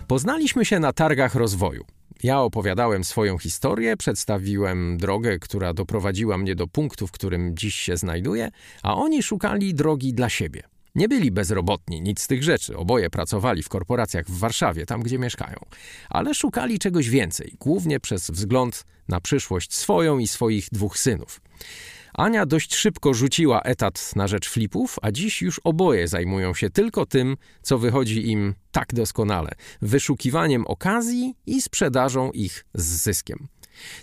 Poznaliśmy 0.08 0.66
się 0.66 0.80
na 0.80 0.94
targach 0.94 1.36
rozwoju. 1.36 1.95
Ja 2.25 2.41
opowiadałem 2.41 3.03
swoją 3.03 3.38
historię, 3.38 3.98
przedstawiłem 3.98 4.98
drogę, 4.98 5.39
która 5.39 5.74
doprowadziła 5.74 6.38
mnie 6.38 6.55
do 6.55 6.67
punktu, 6.67 7.08
w 7.08 7.12
którym 7.12 7.58
dziś 7.58 7.75
się 7.75 7.98
znajduję, 7.98 8.51
a 8.84 8.96
oni 8.96 9.24
szukali 9.24 9.74
drogi 9.74 10.13
dla 10.13 10.29
siebie. 10.29 10.63
Nie 10.96 11.08
byli 11.08 11.32
bezrobotni, 11.32 12.01
nic 12.01 12.22
z 12.22 12.27
tych 12.27 12.44
rzeczy. 12.44 12.77
Oboje 12.77 13.10
pracowali 13.10 13.63
w 13.63 13.70
korporacjach 13.70 14.25
w 14.25 14.39
Warszawie, 14.39 14.86
tam 14.86 15.03
gdzie 15.03 15.20
mieszkają. 15.20 15.58
Ale 16.10 16.34
szukali 16.34 16.79
czegoś 16.79 17.10
więcej, 17.10 17.53
głównie 17.60 18.00
przez 18.00 18.32
wzgląd 18.32 18.86
na 19.08 19.22
przyszłość 19.22 19.74
swoją 19.74 20.20
i 20.20 20.27
swoich 20.27 20.67
dwóch 20.72 20.98
synów. 20.98 21.41
Ania 22.17 22.45
dość 22.45 22.75
szybko 22.75 23.13
rzuciła 23.13 23.62
etat 23.62 24.15
na 24.15 24.27
rzecz 24.27 24.50
flipów, 24.50 24.95
a 25.01 25.12
dziś 25.12 25.41
już 25.41 25.62
oboje 25.63 26.07
zajmują 26.07 26.53
się 26.53 26.69
tylko 26.69 27.05
tym, 27.05 27.38
co 27.62 27.77
wychodzi 27.77 28.29
im 28.31 28.53
tak 28.72 28.93
doskonale 28.93 29.51
wyszukiwaniem 29.81 30.67
okazji 30.67 31.36
i 31.45 31.62
sprzedażą 31.62 32.31
ich 32.31 32.65
z 32.74 32.84
zyskiem. 32.86 33.48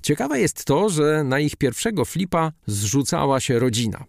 Ciekawe 0.02 0.40
jest 0.40 0.64
to, 0.64 0.88
że 0.88 1.24
na 1.24 1.40
ich 1.40 1.56
pierwszego 1.56 2.04
flipa 2.04 2.52
zrzucała 2.66 3.40
się 3.40 3.58
rodzina. 3.58 4.04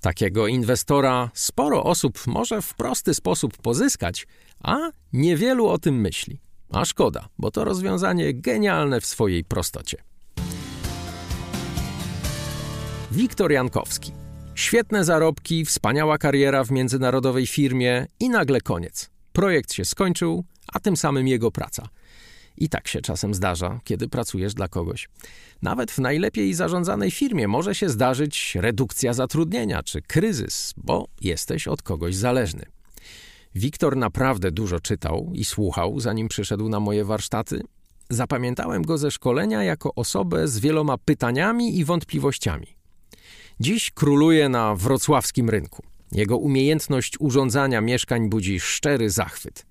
Takiego 0.00 0.46
inwestora 0.46 1.30
sporo 1.34 1.84
osób 1.84 2.26
może 2.26 2.62
w 2.62 2.74
prosty 2.74 3.14
sposób 3.14 3.56
pozyskać, 3.56 4.26
a 4.60 4.76
niewielu 5.12 5.68
o 5.68 5.78
tym 5.78 6.00
myśli. 6.00 6.40
A 6.70 6.84
szkoda, 6.84 7.28
bo 7.38 7.50
to 7.50 7.64
rozwiązanie 7.64 8.34
genialne 8.34 9.00
w 9.00 9.06
swojej 9.06 9.44
prostocie. 9.44 10.11
Wiktor 13.12 13.52
Jankowski. 13.52 14.12
Świetne 14.54 15.04
zarobki, 15.04 15.64
wspaniała 15.64 16.18
kariera 16.18 16.64
w 16.64 16.70
międzynarodowej 16.70 17.46
firmie 17.46 18.06
i 18.20 18.28
nagle 18.28 18.60
koniec. 18.60 19.10
Projekt 19.32 19.72
się 19.72 19.84
skończył, 19.84 20.44
a 20.72 20.80
tym 20.80 20.96
samym 20.96 21.28
jego 21.28 21.50
praca. 21.50 21.88
I 22.56 22.68
tak 22.68 22.88
się 22.88 23.00
czasem 23.00 23.34
zdarza, 23.34 23.80
kiedy 23.84 24.08
pracujesz 24.08 24.54
dla 24.54 24.68
kogoś. 24.68 25.08
Nawet 25.62 25.90
w 25.90 25.98
najlepiej 25.98 26.54
zarządzanej 26.54 27.10
firmie 27.10 27.48
może 27.48 27.74
się 27.74 27.88
zdarzyć 27.88 28.54
redukcja 28.60 29.12
zatrudnienia 29.12 29.82
czy 29.82 30.02
kryzys, 30.02 30.74
bo 30.76 31.08
jesteś 31.20 31.68
od 31.68 31.82
kogoś 31.82 32.14
zależny. 32.14 32.64
Wiktor 33.54 33.96
naprawdę 33.96 34.50
dużo 34.50 34.80
czytał 34.80 35.30
i 35.34 35.44
słuchał, 35.44 36.00
zanim 36.00 36.28
przyszedł 36.28 36.68
na 36.68 36.80
moje 36.80 37.04
warsztaty. 37.04 37.62
Zapamiętałem 38.10 38.82
go 38.82 38.98
ze 38.98 39.10
szkolenia 39.10 39.62
jako 39.62 39.94
osobę 39.94 40.48
z 40.48 40.58
wieloma 40.58 40.98
pytaniami 40.98 41.78
i 41.78 41.84
wątpliwościami. 41.84 42.81
Dziś 43.62 43.90
króluje 43.90 44.48
na 44.48 44.74
wrocławskim 44.74 45.50
rynku. 45.50 45.82
Jego 46.12 46.36
umiejętność 46.36 47.20
urządzania 47.20 47.80
mieszkań 47.80 48.28
budzi 48.28 48.60
szczery 48.60 49.10
zachwyt. 49.10 49.66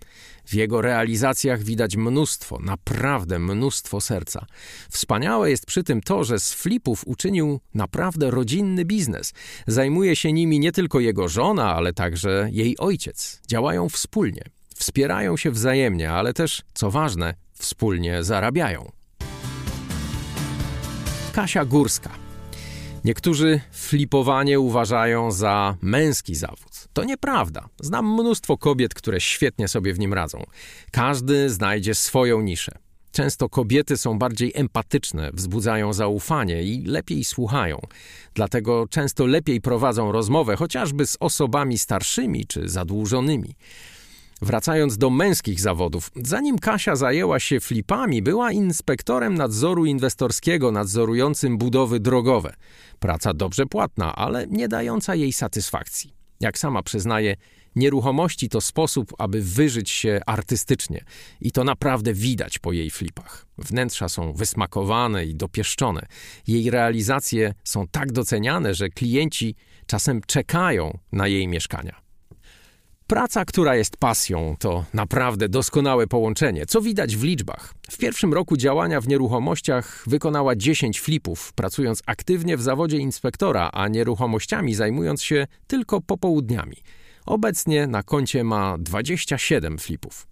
W 0.46 0.54
jego 0.54 0.82
realizacjach 0.82 1.64
widać 1.64 1.96
mnóstwo, 1.96 2.60
naprawdę 2.60 3.40
mnóstwo 3.40 4.02
serca. 4.02 4.46
Wspaniałe 4.90 5.50
jest 5.50 5.66
przy 5.66 5.84
tym 5.84 6.02
to, 6.02 6.24
że 6.24 6.40
z 6.40 6.54
flipów 6.54 7.08
uczynił 7.08 7.60
naprawdę 7.74 8.32
rodzinny 8.32 8.86
biznes. 8.86 9.34
Zajmuje 9.68 10.16
się 10.16 10.34
nimi 10.34 10.60
nie 10.60 10.72
tylko 10.72 11.00
jego 11.00 11.28
żona, 11.28 11.76
ale 11.76 11.94
także 11.94 12.50
jej 12.52 12.78
ojciec. 12.78 13.42
Działają 13.48 13.90
wspólnie, 13.90 14.44
wspierają 14.76 15.38
się 15.38 15.52
wzajemnie, 15.52 16.12
ale 16.12 16.34
też, 16.34 16.62
co 16.74 16.92
ważne, 16.92 17.34
wspólnie 17.54 18.24
zarabiają. 18.24 18.92
Kasia 21.34 21.66
Górska 21.66 22.21
Niektórzy 23.04 23.62
flipowanie 23.72 24.60
uważają 24.60 25.32
za 25.32 25.78
męski 25.82 26.36
zawód. 26.36 26.88
To 26.94 27.04
nieprawda. 27.04 27.70
Znam 27.80 28.14
mnóstwo 28.14 28.58
kobiet, 28.58 28.94
które 28.94 29.22
świetnie 29.22 29.68
sobie 29.68 29.94
w 29.94 30.00
nim 30.00 30.14
radzą. 30.14 30.44
Każdy 30.92 31.50
znajdzie 31.50 31.96
swoją 31.96 32.42
niszę. 32.42 32.72
Często 33.12 33.50
kobiety 33.50 33.98
są 33.98 34.20
bardziej 34.20 34.52
empatyczne, 34.56 35.32
wzbudzają 35.34 35.94
zaufanie 35.94 36.64
i 36.64 36.86
lepiej 36.86 37.24
słuchają. 37.24 37.82
Dlatego 38.34 38.88
często 38.90 39.26
lepiej 39.26 39.62
prowadzą 39.62 40.12
rozmowę 40.12 40.56
chociażby 40.56 41.08
z 41.08 41.18
osobami 41.20 41.78
starszymi 41.78 42.46
czy 42.46 42.70
zadłużonymi. 42.70 43.56
Wracając 44.42 44.98
do 44.98 45.10
męskich 45.10 45.62
zawodów, 45.62 46.12
zanim 46.16 46.60
Kasia 46.60 46.96
zajęła 46.96 47.40
się 47.40 47.60
flipami, 47.60 48.22
była 48.22 48.52
inspektorem 48.52 49.36
nadzoru 49.36 49.86
inwestorskiego 49.86 50.72
nadzorującym 50.72 51.58
budowy 51.58 52.00
drogowe. 52.00 52.54
Praca 53.00 53.34
dobrze 53.34 53.66
płatna, 53.66 54.16
ale 54.16 54.48
nie 54.48 54.68
dająca 54.68 55.16
jej 55.16 55.34
satysfakcji. 55.34 56.14
Jak 56.40 56.58
sama 56.58 56.84
przyznaje, 56.84 57.36
nieruchomości 57.76 58.50
to 58.50 58.62
sposób, 58.62 59.14
aby 59.18 59.42
wyżyć 59.42 59.90
się 59.90 60.22
artystycznie 60.26 61.04
i 61.42 61.52
to 61.52 61.64
naprawdę 61.64 62.14
widać 62.14 62.60
po 62.60 62.72
jej 62.72 62.90
flipach. 62.90 63.46
Wnętrza 63.58 64.10
są 64.10 64.34
wysmakowane 64.34 65.26
i 65.26 65.36
dopieszczone. 65.36 66.06
Jej 66.48 66.70
realizacje 66.70 67.54
są 67.64 67.88
tak 67.88 68.12
doceniane, 68.12 68.74
że 68.74 68.90
klienci 68.90 69.56
czasem 69.86 70.22
czekają 70.28 70.98
na 71.12 71.28
jej 71.28 71.48
mieszkania. 71.48 72.11
Praca, 73.12 73.46
która 73.46 73.76
jest 73.76 73.98
pasją, 73.98 74.56
to 74.60 74.86
naprawdę 74.94 75.50
doskonałe 75.50 76.08
połączenie, 76.08 76.66
co 76.66 76.82
widać 76.82 77.16
w 77.16 77.24
liczbach. 77.24 77.74
W 77.90 77.98
pierwszym 77.98 78.34
roku 78.34 78.58
działania 78.58 79.02
w 79.02 79.08
nieruchomościach 79.08 80.04
wykonała 80.08 80.56
10 80.56 81.02
flipów, 81.02 81.54
pracując 81.54 82.02
aktywnie 82.06 82.58
w 82.58 82.62
zawodzie 82.62 82.98
inspektora, 82.98 83.70
a 83.74 83.88
nieruchomościami 83.88 84.76
zajmując 84.76 85.24
się 85.24 85.48
tylko 85.68 86.02
popołudniami. 86.02 86.78
Obecnie 87.26 87.88
na 87.88 88.04
koncie 88.04 88.44
ma 88.44 88.78
27 88.80 89.78
flipów. 89.78 90.31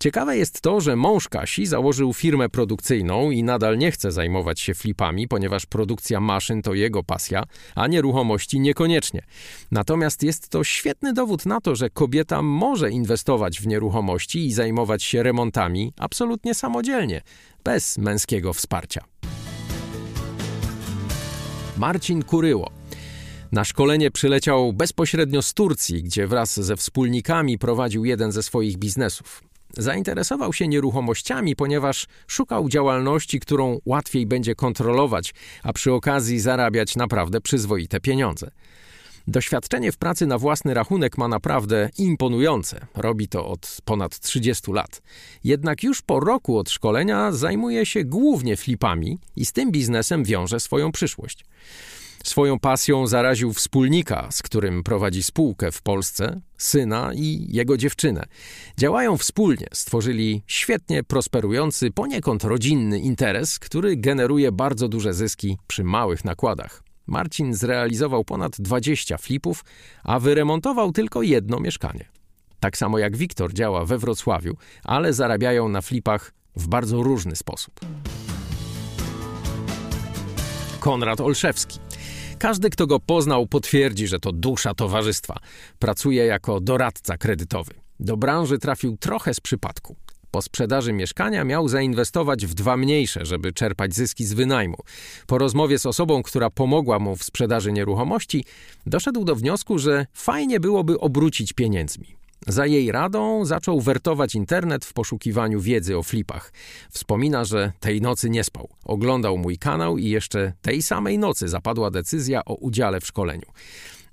Ciekawe 0.00 0.36
jest 0.36 0.60
to, 0.60 0.80
że 0.80 0.96
mąż 0.96 1.28
Kasi 1.28 1.66
założył 1.66 2.14
firmę 2.14 2.48
produkcyjną 2.48 3.30
i 3.30 3.42
nadal 3.42 3.78
nie 3.78 3.90
chce 3.90 4.12
zajmować 4.12 4.60
się 4.60 4.74
flipami, 4.74 5.28
ponieważ 5.28 5.66
produkcja 5.66 6.20
maszyn 6.20 6.62
to 6.62 6.74
jego 6.74 7.02
pasja, 7.02 7.42
a 7.74 7.86
nieruchomości 7.86 8.60
niekoniecznie. 8.60 9.22
Natomiast 9.70 10.22
jest 10.22 10.48
to 10.48 10.64
świetny 10.64 11.12
dowód 11.12 11.46
na 11.46 11.60
to, 11.60 11.76
że 11.76 11.90
kobieta 11.90 12.42
może 12.42 12.90
inwestować 12.90 13.60
w 13.60 13.66
nieruchomości 13.66 14.46
i 14.46 14.52
zajmować 14.52 15.02
się 15.02 15.22
remontami 15.22 15.92
absolutnie 15.98 16.54
samodzielnie, 16.54 17.22
bez 17.64 17.98
męskiego 17.98 18.52
wsparcia. 18.52 19.04
Marcin 21.76 22.22
Kuryło. 22.22 22.75
Na 23.56 23.64
szkolenie 23.64 24.10
przyleciał 24.10 24.72
bezpośrednio 24.72 25.42
z 25.42 25.54
Turcji, 25.54 26.02
gdzie 26.02 26.26
wraz 26.26 26.60
ze 26.60 26.76
wspólnikami 26.76 27.58
prowadził 27.58 28.04
jeden 28.04 28.32
ze 28.32 28.42
swoich 28.42 28.76
biznesów. 28.76 29.42
Zainteresował 29.76 30.52
się 30.52 30.68
nieruchomościami, 30.68 31.56
ponieważ 31.56 32.06
szukał 32.26 32.68
działalności, 32.68 33.40
którą 33.40 33.78
łatwiej 33.86 34.26
będzie 34.26 34.54
kontrolować, 34.54 35.34
a 35.62 35.72
przy 35.72 35.92
okazji 35.92 36.40
zarabiać 36.40 36.96
naprawdę 36.96 37.40
przyzwoite 37.40 38.00
pieniądze. 38.00 38.50
Doświadczenie 39.28 39.92
w 39.92 39.96
pracy 39.96 40.26
na 40.26 40.38
własny 40.38 40.74
rachunek 40.74 41.18
ma 41.18 41.28
naprawdę 41.28 41.90
imponujące. 41.98 42.86
Robi 42.94 43.28
to 43.28 43.46
od 43.46 43.76
ponad 43.84 44.20
30 44.20 44.72
lat. 44.72 45.02
Jednak 45.44 45.82
już 45.82 46.02
po 46.02 46.20
roku 46.20 46.58
od 46.58 46.70
szkolenia 46.70 47.32
zajmuje 47.32 47.86
się 47.86 48.04
głównie 48.04 48.56
flipami 48.56 49.18
i 49.36 49.46
z 49.46 49.52
tym 49.52 49.72
biznesem 49.72 50.24
wiąże 50.24 50.60
swoją 50.60 50.92
przyszłość. 50.92 51.44
Swoją 52.26 52.58
pasją 52.58 53.06
zaraził 53.06 53.52
wspólnika, 53.52 54.28
z 54.30 54.42
którym 54.42 54.82
prowadzi 54.82 55.22
spółkę 55.22 55.72
w 55.72 55.82
Polsce, 55.82 56.40
syna 56.58 57.10
i 57.14 57.46
jego 57.48 57.76
dziewczynę. 57.76 58.24
Działają 58.78 59.16
wspólnie, 59.16 59.66
stworzyli 59.72 60.42
świetnie 60.46 61.02
prosperujący, 61.02 61.90
poniekąd 61.90 62.44
rodzinny 62.44 63.00
interes, 63.00 63.58
który 63.58 63.96
generuje 63.96 64.52
bardzo 64.52 64.88
duże 64.88 65.14
zyski 65.14 65.58
przy 65.66 65.84
małych 65.84 66.24
nakładach. 66.24 66.82
Marcin 67.06 67.54
zrealizował 67.54 68.24
ponad 68.24 68.60
20 68.60 69.18
flipów, 69.18 69.64
a 70.04 70.18
wyremontował 70.18 70.92
tylko 70.92 71.22
jedno 71.22 71.60
mieszkanie. 71.60 72.08
Tak 72.60 72.76
samo 72.76 72.98
jak 72.98 73.16
Wiktor 73.16 73.52
działa 73.52 73.84
we 73.84 73.98
Wrocławiu, 73.98 74.56
ale 74.84 75.12
zarabiają 75.12 75.68
na 75.68 75.80
flipach 75.80 76.32
w 76.56 76.68
bardzo 76.68 77.02
różny 77.02 77.36
sposób. 77.36 77.80
Konrad 80.86 81.20
Olszewski. 81.20 81.78
Każdy, 82.38 82.70
kto 82.70 82.86
go 82.86 83.00
poznał, 83.00 83.46
potwierdzi, 83.46 84.06
że 84.06 84.18
to 84.18 84.32
dusza 84.32 84.74
towarzystwa. 84.74 85.38
Pracuje 85.78 86.24
jako 86.24 86.60
doradca 86.60 87.18
kredytowy. 87.18 87.74
Do 88.00 88.16
branży 88.16 88.58
trafił 88.58 88.96
trochę 88.96 89.34
z 89.34 89.40
przypadku. 89.40 89.96
Po 90.30 90.42
sprzedaży 90.42 90.92
mieszkania 90.92 91.44
miał 91.44 91.68
zainwestować 91.68 92.46
w 92.46 92.54
dwa 92.54 92.76
mniejsze, 92.76 93.26
żeby 93.26 93.52
czerpać 93.52 93.94
zyski 93.94 94.24
z 94.24 94.32
wynajmu. 94.32 94.76
Po 95.26 95.38
rozmowie 95.38 95.78
z 95.78 95.86
osobą, 95.86 96.22
która 96.22 96.50
pomogła 96.50 96.98
mu 96.98 97.16
w 97.16 97.24
sprzedaży 97.24 97.72
nieruchomości, 97.72 98.44
doszedł 98.86 99.24
do 99.24 99.36
wniosku, 99.36 99.78
że 99.78 100.06
fajnie 100.12 100.60
byłoby 100.60 101.00
obrócić 101.00 101.52
pieniędzmi. 101.52 102.15
Za 102.46 102.66
jej 102.66 102.92
radą 102.92 103.44
zaczął 103.44 103.80
wertować 103.80 104.34
internet 104.34 104.84
w 104.84 104.92
poszukiwaniu 104.92 105.60
wiedzy 105.60 105.98
o 105.98 106.02
flipach. 106.02 106.52
Wspomina, 106.90 107.44
że 107.44 107.72
tej 107.80 108.00
nocy 108.00 108.30
nie 108.30 108.44
spał. 108.44 108.68
Oglądał 108.84 109.38
mój 109.38 109.58
kanał 109.58 109.98
i 109.98 110.08
jeszcze 110.08 110.52
tej 110.62 110.82
samej 110.82 111.18
nocy 111.18 111.48
zapadła 111.48 111.90
decyzja 111.90 112.44
o 112.44 112.54
udziale 112.54 113.00
w 113.00 113.06
szkoleniu. 113.06 113.46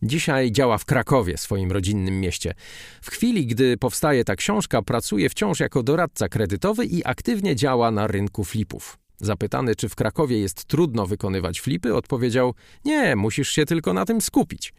Dzisiaj 0.04 0.52
działa 0.52 0.78
w 0.78 0.86
Krakowie, 0.86 1.38
swoim 1.38 1.72
rodzinnym 1.72 2.20
mieście. 2.20 2.54
W 3.02 3.10
chwili, 3.10 3.48
gdy 3.48 3.78
powstaje 3.78 4.24
ta 4.24 4.36
książka, 4.36 4.82
pracuje 4.82 5.30
wciąż 5.30 5.60
jako 5.60 5.84
doradca 5.84 6.30
kredytowy 6.30 6.86
i 6.86 7.06
aktywnie 7.06 7.56
działa 7.56 7.92
na 7.92 8.08
rynku 8.08 8.44
flipów. 8.44 8.98
Zapytany, 9.20 9.76
czy 9.76 9.90
w 9.90 9.96
Krakowie 9.96 10.40
jest 10.40 10.66
trudno 10.66 11.06
wykonywać 11.06 11.62
flipy, 11.62 11.96
odpowiedział: 11.96 12.54
Nie, 12.86 13.16
musisz 13.16 13.50
się 13.50 13.66
tylko 13.66 13.94
na 13.94 14.06
tym 14.06 14.22
skupić. 14.22 14.74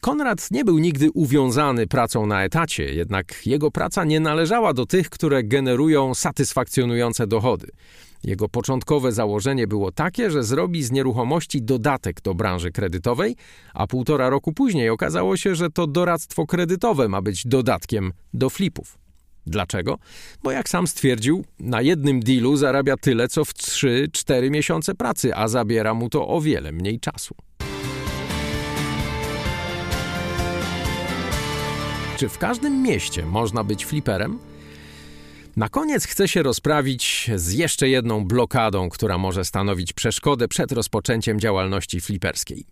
Konrad 0.00 0.50
nie 0.50 0.64
był 0.64 0.78
nigdy 0.78 1.10
uwiązany 1.10 1.86
pracą 1.86 2.26
na 2.26 2.44
etacie, 2.44 2.94
jednak 2.94 3.46
jego 3.46 3.70
praca 3.70 4.04
nie 4.04 4.20
należała 4.20 4.74
do 4.74 4.86
tych, 4.86 5.10
które 5.10 5.44
generują 5.44 6.14
satysfakcjonujące 6.14 7.26
dochody. 7.26 7.66
Jego 8.24 8.48
początkowe 8.48 9.12
założenie 9.12 9.66
było 9.66 9.92
takie, 9.92 10.30
że 10.30 10.44
zrobi 10.44 10.82
z 10.82 10.90
nieruchomości 10.90 11.62
dodatek 11.62 12.20
do 12.20 12.34
branży 12.34 12.70
kredytowej, 12.70 13.36
a 13.74 13.86
półtora 13.86 14.30
roku 14.30 14.52
później 14.52 14.90
okazało 14.90 15.36
się, 15.36 15.54
że 15.54 15.70
to 15.70 15.86
doradztwo 15.86 16.46
kredytowe 16.46 17.08
ma 17.08 17.22
być 17.22 17.46
dodatkiem 17.46 18.12
do 18.34 18.50
flipów. 18.50 18.98
Dlaczego? 19.46 19.98
Bo 20.42 20.50
jak 20.50 20.68
sam 20.68 20.86
stwierdził, 20.86 21.44
na 21.58 21.82
jednym 21.82 22.20
dealu 22.20 22.56
zarabia 22.56 22.96
tyle 22.96 23.28
co 23.28 23.44
w 23.44 23.52
3-4 23.54 24.50
miesiące 24.50 24.94
pracy, 24.94 25.34
a 25.34 25.48
zabiera 25.48 25.94
mu 25.94 26.08
to 26.08 26.28
o 26.28 26.40
wiele 26.40 26.72
mniej 26.72 27.00
czasu. 27.00 27.34
Czy 32.20 32.28
w 32.28 32.38
każdym 32.38 32.82
mieście 32.82 33.26
można 33.26 33.64
być 33.64 33.86
fliperem? 33.86 34.38
Na 35.56 35.68
koniec 35.68 36.06
chcę 36.06 36.28
się 36.28 36.42
rozprawić 36.42 37.30
z 37.36 37.52
jeszcze 37.52 37.88
jedną 37.88 38.24
blokadą, 38.24 38.88
która 38.88 39.18
może 39.18 39.44
stanowić 39.44 39.92
przeszkodę 39.92 40.48
przed 40.48 40.72
rozpoczęciem 40.72 41.40
działalności 41.40 42.00
fliperskiej. 42.00 42.64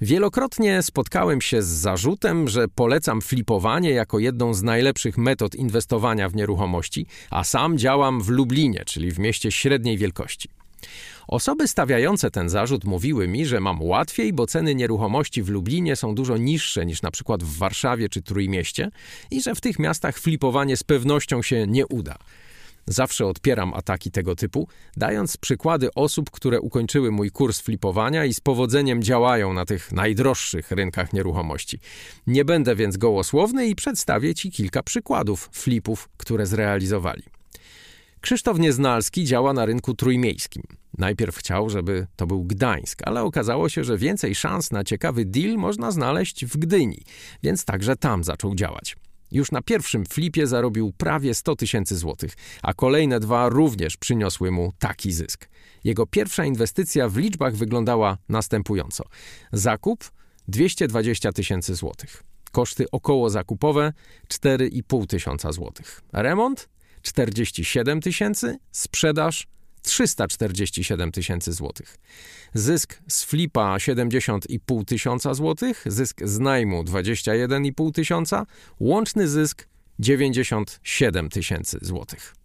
Wielokrotnie 0.00 0.82
spotkałem 0.82 1.40
się 1.40 1.62
z 1.62 1.66
zarzutem, 1.66 2.48
że 2.48 2.68
polecam 2.68 3.20
flipowanie 3.20 3.90
jako 3.90 4.18
jedną 4.18 4.54
z 4.54 4.62
najlepszych 4.62 5.18
metod 5.18 5.54
inwestowania 5.54 6.28
w 6.28 6.34
nieruchomości, 6.34 7.06
a 7.30 7.44
sam 7.44 7.78
działam 7.78 8.22
w 8.22 8.28
Lublinie, 8.28 8.82
czyli 8.86 9.10
w 9.10 9.18
mieście 9.18 9.52
średniej 9.52 9.98
wielkości. 9.98 10.48
Osoby 11.28 11.68
stawiające 11.68 12.30
ten 12.30 12.48
zarzut 12.48 12.84
mówiły 12.84 13.28
mi, 13.28 13.46
że 13.46 13.60
mam 13.60 13.82
łatwiej, 13.82 14.32
bo 14.32 14.46
ceny 14.46 14.74
nieruchomości 14.74 15.42
w 15.42 15.48
Lublinie 15.48 15.96
są 15.96 16.14
dużo 16.14 16.36
niższe 16.36 16.86
niż 16.86 17.02
na 17.02 17.10
przykład 17.10 17.44
w 17.44 17.58
Warszawie 17.58 18.08
czy 18.08 18.22
Trójmieście 18.22 18.90
i 19.30 19.42
że 19.42 19.54
w 19.54 19.60
tych 19.60 19.78
miastach 19.78 20.18
flipowanie 20.18 20.76
z 20.76 20.82
pewnością 20.82 21.42
się 21.42 21.66
nie 21.66 21.86
uda. 21.86 22.18
Zawsze 22.88 23.26
odpieram 23.26 23.74
ataki 23.74 24.10
tego 24.10 24.36
typu, 24.36 24.68
dając 24.96 25.36
przykłady 25.36 25.94
osób, 25.94 26.30
które 26.30 26.60
ukończyły 26.60 27.10
mój 27.10 27.30
kurs 27.30 27.60
flipowania 27.60 28.24
i 28.24 28.34
z 28.34 28.40
powodzeniem 28.40 29.02
działają 29.02 29.52
na 29.52 29.64
tych 29.64 29.92
najdroższych 29.92 30.70
rynkach 30.70 31.12
nieruchomości. 31.12 31.78
Nie 32.26 32.44
będę 32.44 32.76
więc 32.76 32.96
gołosłowny 32.96 33.66
i 33.66 33.74
przedstawię 33.74 34.34
Ci 34.34 34.50
kilka 34.50 34.82
przykładów 34.82 35.48
flipów, 35.52 36.08
które 36.16 36.46
zrealizowali. 36.46 37.35
Krzysztof 38.26 38.58
Nieznalski 38.58 39.24
działa 39.24 39.52
na 39.52 39.66
rynku 39.66 39.94
trójmiejskim. 39.94 40.62
Najpierw 40.98 41.36
chciał, 41.36 41.70
żeby 41.70 42.06
to 42.16 42.26
był 42.26 42.44
Gdańsk, 42.44 43.02
ale 43.04 43.22
okazało 43.22 43.68
się, 43.68 43.84
że 43.84 43.98
więcej 43.98 44.34
szans 44.34 44.70
na 44.70 44.84
ciekawy 44.84 45.24
deal 45.24 45.56
można 45.56 45.90
znaleźć 45.90 46.46
w 46.46 46.56
Gdyni, 46.56 47.02
więc 47.42 47.64
także 47.64 47.96
tam 47.96 48.24
zaczął 48.24 48.54
działać. 48.54 48.96
Już 49.32 49.50
na 49.50 49.62
pierwszym 49.62 50.06
flipie 50.06 50.46
zarobił 50.46 50.92
prawie 50.98 51.34
100 51.34 51.56
tysięcy 51.56 51.96
złotych, 51.96 52.32
a 52.62 52.74
kolejne 52.74 53.20
dwa 53.20 53.48
również 53.48 53.96
przyniosły 53.96 54.50
mu 54.50 54.72
taki 54.78 55.12
zysk. 55.12 55.48
Jego 55.84 56.06
pierwsza 56.06 56.44
inwestycja 56.44 57.08
w 57.08 57.16
liczbach 57.16 57.54
wyglądała 57.54 58.18
następująco: 58.28 59.04
zakup 59.52 60.10
220 60.48 61.32
tysięcy 61.32 61.74
złotych, 61.74 62.22
koszty 62.52 62.86
około 62.92 63.30
zakupowe 63.30 63.92
4,5 64.28 65.06
tysiąca 65.06 65.52
złotych, 65.52 66.02
remont 66.12 66.68
47 67.06 68.00
tysięcy, 68.00 68.58
sprzedaż 68.72 69.46
347 69.82 71.12
tysięcy 71.12 71.52
złotych. 71.52 71.98
Zysk 72.54 72.98
z 73.08 73.24
flipa 73.24 73.76
70,5 73.76 74.84
tysiąca 74.84 75.34
złotych, 75.34 75.84
zysk 75.86 76.20
z 76.24 76.38
najmu 76.38 76.82
21,5 76.84 77.92
tysiąca, 77.92 78.46
łączny 78.80 79.28
zysk 79.28 79.68
97 79.98 81.28
tysięcy 81.28 81.78
złotych. 81.82 82.35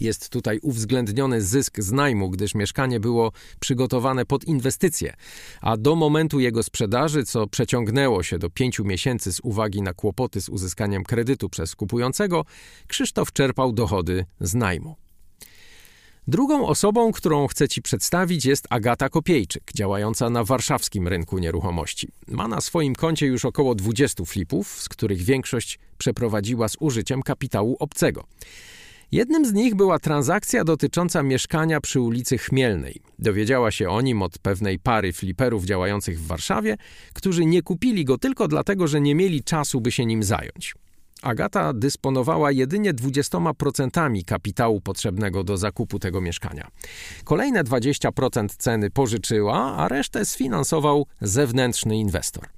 Jest 0.00 0.28
tutaj 0.28 0.58
uwzględniony 0.62 1.42
zysk 1.42 1.80
z 1.80 1.92
najmu, 1.92 2.30
gdyż 2.30 2.54
mieszkanie 2.54 3.00
było 3.00 3.32
przygotowane 3.60 4.26
pod 4.26 4.44
inwestycje, 4.44 5.14
a 5.60 5.76
do 5.76 5.96
momentu 5.96 6.40
jego 6.40 6.62
sprzedaży, 6.62 7.24
co 7.24 7.46
przeciągnęło 7.46 8.22
się 8.22 8.38
do 8.38 8.50
pięciu 8.50 8.84
miesięcy 8.84 9.32
z 9.32 9.40
uwagi 9.40 9.82
na 9.82 9.94
kłopoty 9.94 10.40
z 10.40 10.48
uzyskaniem 10.48 11.04
kredytu 11.04 11.48
przez 11.48 11.76
kupującego, 11.76 12.44
Krzysztof 12.86 13.32
czerpał 13.32 13.72
dochody 13.72 14.24
z 14.40 14.54
najmu. 14.54 14.96
Drugą 16.28 16.66
osobą, 16.66 17.12
którą 17.12 17.46
chcę 17.46 17.68
Ci 17.68 17.82
przedstawić, 17.82 18.44
jest 18.44 18.66
Agata 18.70 19.08
Kopiejczyk, 19.08 19.62
działająca 19.74 20.30
na 20.30 20.44
warszawskim 20.44 21.08
rynku 21.08 21.38
nieruchomości. 21.38 22.08
Ma 22.26 22.48
na 22.48 22.60
swoim 22.60 22.94
koncie 22.94 23.26
już 23.26 23.44
około 23.44 23.74
20 23.74 24.24
flipów, 24.24 24.82
z 24.82 24.88
których 24.88 25.22
większość 25.22 25.78
przeprowadziła 25.98 26.68
z 26.68 26.76
użyciem 26.80 27.22
kapitału 27.22 27.76
obcego. 27.80 28.24
Jednym 29.12 29.46
z 29.46 29.52
nich 29.52 29.74
była 29.74 29.98
transakcja 29.98 30.64
dotycząca 30.64 31.22
mieszkania 31.22 31.80
przy 31.80 32.00
ulicy 32.00 32.38
Chmielnej. 32.38 33.00
Dowiedziała 33.18 33.70
się 33.70 33.88
o 33.88 34.00
nim 34.00 34.22
od 34.22 34.38
pewnej 34.38 34.78
pary 34.78 35.12
fliperów 35.12 35.64
działających 35.64 36.20
w 36.20 36.26
Warszawie, 36.26 36.76
którzy 37.14 37.44
nie 37.44 37.62
kupili 37.62 38.04
go 38.04 38.18
tylko 38.18 38.48
dlatego, 38.48 38.88
że 38.88 39.00
nie 39.00 39.14
mieli 39.14 39.44
czasu, 39.44 39.80
by 39.80 39.92
się 39.92 40.06
nim 40.06 40.22
zająć. 40.22 40.74
Agata 41.22 41.72
dysponowała 41.72 42.52
jedynie 42.52 42.94
20% 42.94 44.24
kapitału 44.24 44.80
potrzebnego 44.80 45.44
do 45.44 45.56
zakupu 45.56 45.98
tego 45.98 46.20
mieszkania. 46.20 46.68
Kolejne 47.24 47.64
20% 47.64 48.48
ceny 48.58 48.90
pożyczyła, 48.90 49.76
a 49.76 49.88
resztę 49.88 50.24
sfinansował 50.24 51.06
zewnętrzny 51.20 51.98
inwestor. 51.98 52.48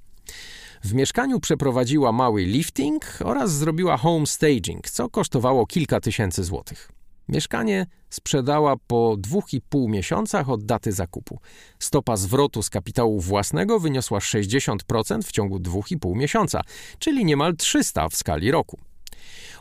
W 0.83 0.93
mieszkaniu 0.93 1.39
przeprowadziła 1.39 2.11
mały 2.11 2.43
lifting 2.43 3.19
oraz 3.23 3.51
zrobiła 3.51 3.97
home 3.97 4.27
staging, 4.27 4.89
co 4.89 5.09
kosztowało 5.09 5.65
kilka 5.65 5.99
tysięcy 5.99 6.43
złotych. 6.43 6.91
Mieszkanie 7.29 7.85
sprzedała 8.09 8.75
po 8.87 9.15
dwóch 9.17 9.53
i 9.53 9.61
pół 9.61 9.89
miesiącach 9.89 10.49
od 10.49 10.65
daty 10.65 10.91
zakupu. 10.91 11.39
Stopa 11.79 12.17
zwrotu 12.17 12.63
z 12.63 12.69
kapitału 12.69 13.19
własnego 13.19 13.79
wyniosła 13.79 14.19
60% 14.19 15.23
w 15.23 15.31
ciągu 15.31 15.59
dwóch 15.59 15.91
i 15.91 15.97
pół 15.97 16.15
miesiąca, 16.15 16.61
czyli 16.99 17.25
niemal 17.25 17.55
300 17.55 18.09
w 18.09 18.15
skali 18.15 18.51
roku. 18.51 18.79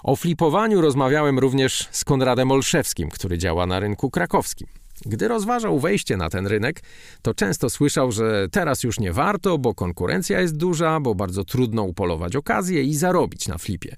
O 0.03 0.17
flipowaniu 0.17 0.81
rozmawiałem 0.81 1.39
również 1.39 1.89
z 1.91 2.05
Konradem 2.05 2.51
Olszewskim, 2.51 3.09
który 3.09 3.39
działa 3.39 3.67
na 3.67 3.81
rynku 3.81 4.11
krakowskim. 4.11 4.80
Gdy 5.07 5.29
rozważał 5.29 5.81
wejście 5.81 6.17
na 6.17 6.31
ten 6.31 6.47
rynek, 6.47 6.83
to 7.23 7.35
często 7.35 7.71
słyszał, 7.71 8.13
że 8.13 8.49
teraz 8.51 8.83
już 8.83 9.01
nie 9.01 9.13
warto, 9.13 9.59
bo 9.59 9.75
konkurencja 9.75 10.41
jest 10.41 10.57
duża, 10.57 11.01
bo 11.01 11.15
bardzo 11.15 11.45
trudno 11.45 11.83
upolować 11.83 12.37
okazję 12.37 12.83
i 12.83 12.95
zarobić 12.95 13.49
na 13.49 13.59
flipie. 13.59 13.97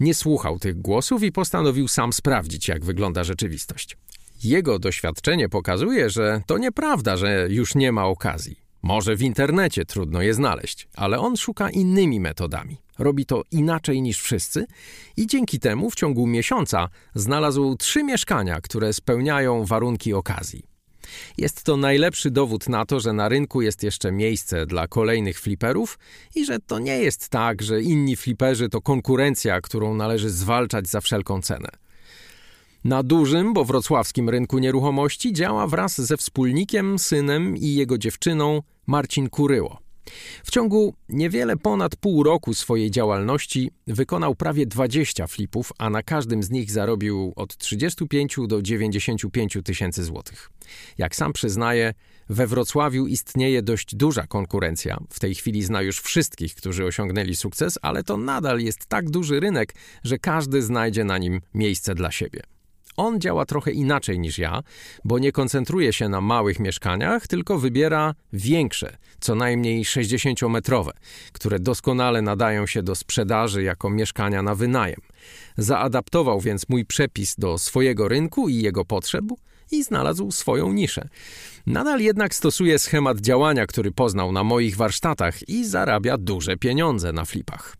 Nie 0.00 0.14
słuchał 0.14 0.58
tych 0.58 0.80
głosów 0.80 1.22
i 1.22 1.32
postanowił 1.32 1.88
sam 1.88 2.12
sprawdzić, 2.12 2.68
jak 2.68 2.84
wygląda 2.84 3.24
rzeczywistość. 3.24 3.96
Jego 4.44 4.78
doświadczenie 4.78 5.48
pokazuje, 5.48 6.10
że 6.10 6.42
to 6.46 6.58
nieprawda, 6.58 7.16
że 7.16 7.46
już 7.50 7.74
nie 7.74 7.92
ma 7.92 8.06
okazji. 8.06 8.63
Może 8.84 9.16
w 9.16 9.22
internecie 9.22 9.84
trudno 9.84 10.22
je 10.22 10.34
znaleźć, 10.34 10.88
ale 10.96 11.18
on 11.18 11.36
szuka 11.36 11.70
innymi 11.70 12.20
metodami. 12.20 12.76
Robi 12.98 13.26
to 13.26 13.42
inaczej 13.50 14.02
niż 14.02 14.20
wszyscy 14.20 14.66
i 15.16 15.26
dzięki 15.26 15.58
temu 15.58 15.90
w 15.90 15.94
ciągu 15.94 16.26
miesiąca 16.26 16.88
znalazł 17.14 17.76
trzy 17.76 18.02
mieszkania, 18.04 18.60
które 18.60 18.92
spełniają 18.92 19.64
warunki 19.64 20.14
okazji. 20.14 20.62
Jest 21.38 21.62
to 21.62 21.76
najlepszy 21.76 22.30
dowód 22.30 22.68
na 22.68 22.86
to, 22.86 23.00
że 23.00 23.12
na 23.12 23.28
rynku 23.28 23.62
jest 23.62 23.82
jeszcze 23.82 24.12
miejsce 24.12 24.66
dla 24.66 24.88
kolejnych 24.88 25.40
fliperów 25.40 25.98
i 26.34 26.44
że 26.44 26.58
to 26.58 26.78
nie 26.78 26.98
jest 26.98 27.28
tak, 27.28 27.62
że 27.62 27.82
inni 27.82 28.16
fliperzy 28.16 28.68
to 28.68 28.80
konkurencja, 28.80 29.60
którą 29.60 29.94
należy 29.94 30.30
zwalczać 30.30 30.88
za 30.88 31.00
wszelką 31.00 31.42
cenę. 31.42 31.68
Na 32.84 33.02
dużym, 33.02 33.52
bo 33.52 33.64
wrocławskim 33.64 34.28
rynku 34.28 34.58
nieruchomości 34.58 35.32
działa 35.32 35.66
wraz 35.66 36.00
ze 36.00 36.16
wspólnikiem, 36.16 36.98
synem 36.98 37.56
i 37.56 37.74
jego 37.74 37.98
dziewczyną 37.98 38.62
Marcin 38.86 39.28
Kuryło. 39.28 39.78
W 40.44 40.50
ciągu 40.50 40.94
niewiele 41.08 41.56
ponad 41.56 41.96
pół 41.96 42.22
roku 42.22 42.54
swojej 42.54 42.90
działalności 42.90 43.70
wykonał 43.86 44.34
prawie 44.34 44.66
20 44.66 45.26
flipów, 45.26 45.72
a 45.78 45.90
na 45.90 46.02
każdym 46.02 46.42
z 46.42 46.50
nich 46.50 46.70
zarobił 46.70 47.32
od 47.36 47.56
35 47.56 48.36
do 48.48 48.62
95 48.62 49.58
tysięcy 49.64 50.04
złotych. 50.04 50.50
Jak 50.98 51.16
sam 51.16 51.32
przyznaje, 51.32 51.94
we 52.28 52.46
Wrocławiu 52.46 53.06
istnieje 53.06 53.62
dość 53.62 53.94
duża 53.94 54.26
konkurencja. 54.26 54.98
W 55.10 55.20
tej 55.20 55.34
chwili 55.34 55.62
zna 55.62 55.82
już 55.82 56.00
wszystkich, 56.00 56.54
którzy 56.54 56.84
osiągnęli 56.84 57.36
sukces, 57.36 57.78
ale 57.82 58.02
to 58.02 58.16
nadal 58.16 58.60
jest 58.60 58.86
tak 58.86 59.10
duży 59.10 59.40
rynek, 59.40 59.74
że 60.02 60.18
każdy 60.18 60.62
znajdzie 60.62 61.04
na 61.04 61.18
nim 61.18 61.40
miejsce 61.54 61.94
dla 61.94 62.10
siebie. 62.10 62.53
On 62.96 63.20
działa 63.20 63.46
trochę 63.46 63.70
inaczej 63.72 64.18
niż 64.18 64.38
ja, 64.38 64.62
bo 65.04 65.18
nie 65.18 65.32
koncentruje 65.32 65.92
się 65.92 66.08
na 66.08 66.20
małych 66.20 66.60
mieszkaniach, 66.60 67.26
tylko 67.26 67.58
wybiera 67.58 68.14
większe, 68.32 68.96
co 69.20 69.34
najmniej 69.34 69.84
60-metrowe, 69.84 70.90
które 71.32 71.58
doskonale 71.58 72.22
nadają 72.22 72.66
się 72.66 72.82
do 72.82 72.94
sprzedaży 72.94 73.62
jako 73.62 73.90
mieszkania 73.90 74.42
na 74.42 74.54
wynajem. 74.54 75.00
Zaadaptował 75.56 76.40
więc 76.40 76.68
mój 76.68 76.84
przepis 76.84 77.34
do 77.38 77.58
swojego 77.58 78.08
rynku 78.08 78.48
i 78.48 78.56
jego 78.56 78.84
potrzeb 78.84 79.24
i 79.70 79.82
znalazł 79.82 80.30
swoją 80.30 80.72
niszę. 80.72 81.08
Nadal 81.66 82.00
jednak 82.00 82.34
stosuje 82.34 82.78
schemat 82.78 83.20
działania, 83.20 83.66
który 83.66 83.92
poznał 83.92 84.32
na 84.32 84.44
moich 84.44 84.76
warsztatach 84.76 85.48
i 85.48 85.64
zarabia 85.64 86.18
duże 86.18 86.56
pieniądze 86.56 87.12
na 87.12 87.24
flipach. 87.24 87.76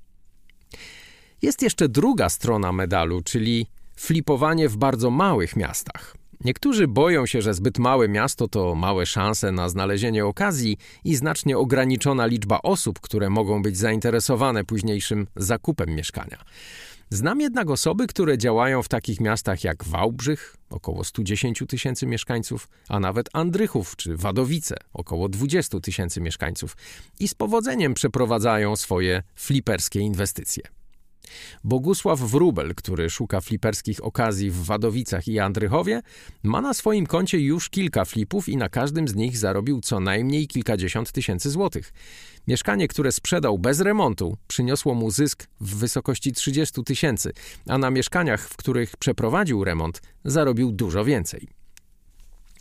Jest 1.42 1.62
jeszcze 1.62 1.88
druga 1.88 2.28
strona 2.28 2.72
medalu, 2.72 3.20
czyli 3.24 3.66
flipowanie 3.96 4.68
w 4.68 4.76
bardzo 4.76 5.10
małych 5.10 5.56
miastach. 5.56 6.16
Niektórzy 6.44 6.88
boją 6.88 7.26
się, 7.26 7.42
że 7.42 7.54
zbyt 7.54 7.78
małe 7.78 8.08
miasto 8.08 8.48
to 8.48 8.74
małe 8.74 9.06
szanse 9.06 9.52
na 9.52 9.68
znalezienie 9.68 10.26
okazji 10.26 10.76
i 11.04 11.16
znacznie 11.16 11.58
ograniczona 11.58 12.26
liczba 12.26 12.58
osób, 12.62 13.00
które 13.00 13.30
mogą 13.30 13.62
być 13.62 13.76
zainteresowane 13.76 14.64
późniejszym 14.64 15.26
zakupem 15.36 15.88
mieszkania. 15.88 16.44
Znam 17.10 17.40
jednak 17.40 17.70
osoby, 17.70 18.06
które 18.06 18.38
działają 18.38 18.82
w 18.82 18.88
takich 18.88 19.20
miastach 19.20 19.64
jak 19.64 19.84
Wałbrzych, 19.84 20.56
około 20.70 21.04
110 21.04 21.62
tysięcy 21.68 22.06
mieszkańców, 22.06 22.68
a 22.88 23.00
nawet 23.00 23.28
Andrychów 23.32 23.96
czy 23.96 24.16
Wadowice, 24.16 24.76
około 24.92 25.28
20 25.28 25.80
tysięcy 25.80 26.20
mieszkańców, 26.20 26.76
i 27.20 27.28
z 27.28 27.34
powodzeniem 27.34 27.94
przeprowadzają 27.94 28.76
swoje 28.76 29.22
fliperskie 29.34 30.00
inwestycje. 30.00 30.62
Bogusław 31.64 32.20
Wrubel, 32.20 32.74
który 32.74 33.10
szuka 33.10 33.40
fliperskich 33.40 34.04
okazji 34.04 34.50
w 34.50 34.64
Wadowicach 34.64 35.28
i 35.28 35.38
Andrychowie, 35.38 36.02
ma 36.42 36.60
na 36.60 36.74
swoim 36.74 37.06
koncie 37.06 37.40
już 37.40 37.70
kilka 37.70 38.04
flipów 38.04 38.48
i 38.48 38.56
na 38.56 38.68
każdym 38.68 39.08
z 39.08 39.14
nich 39.14 39.38
zarobił 39.38 39.80
co 39.80 40.00
najmniej 40.00 40.46
kilkadziesiąt 40.46 41.12
tysięcy 41.12 41.50
złotych. 41.50 41.92
Mieszkanie, 42.48 42.88
które 42.88 43.12
sprzedał 43.12 43.58
bez 43.58 43.80
remontu, 43.80 44.36
przyniosło 44.48 44.94
mu 44.94 45.10
zysk 45.10 45.46
w 45.60 45.76
wysokości 45.76 46.32
30 46.32 46.84
tysięcy, 46.84 47.32
a 47.68 47.78
na 47.78 47.90
mieszkaniach, 47.90 48.48
w 48.48 48.56
których 48.56 48.96
przeprowadził 48.96 49.64
remont, 49.64 50.02
zarobił 50.24 50.72
dużo 50.72 51.04
więcej. 51.04 51.48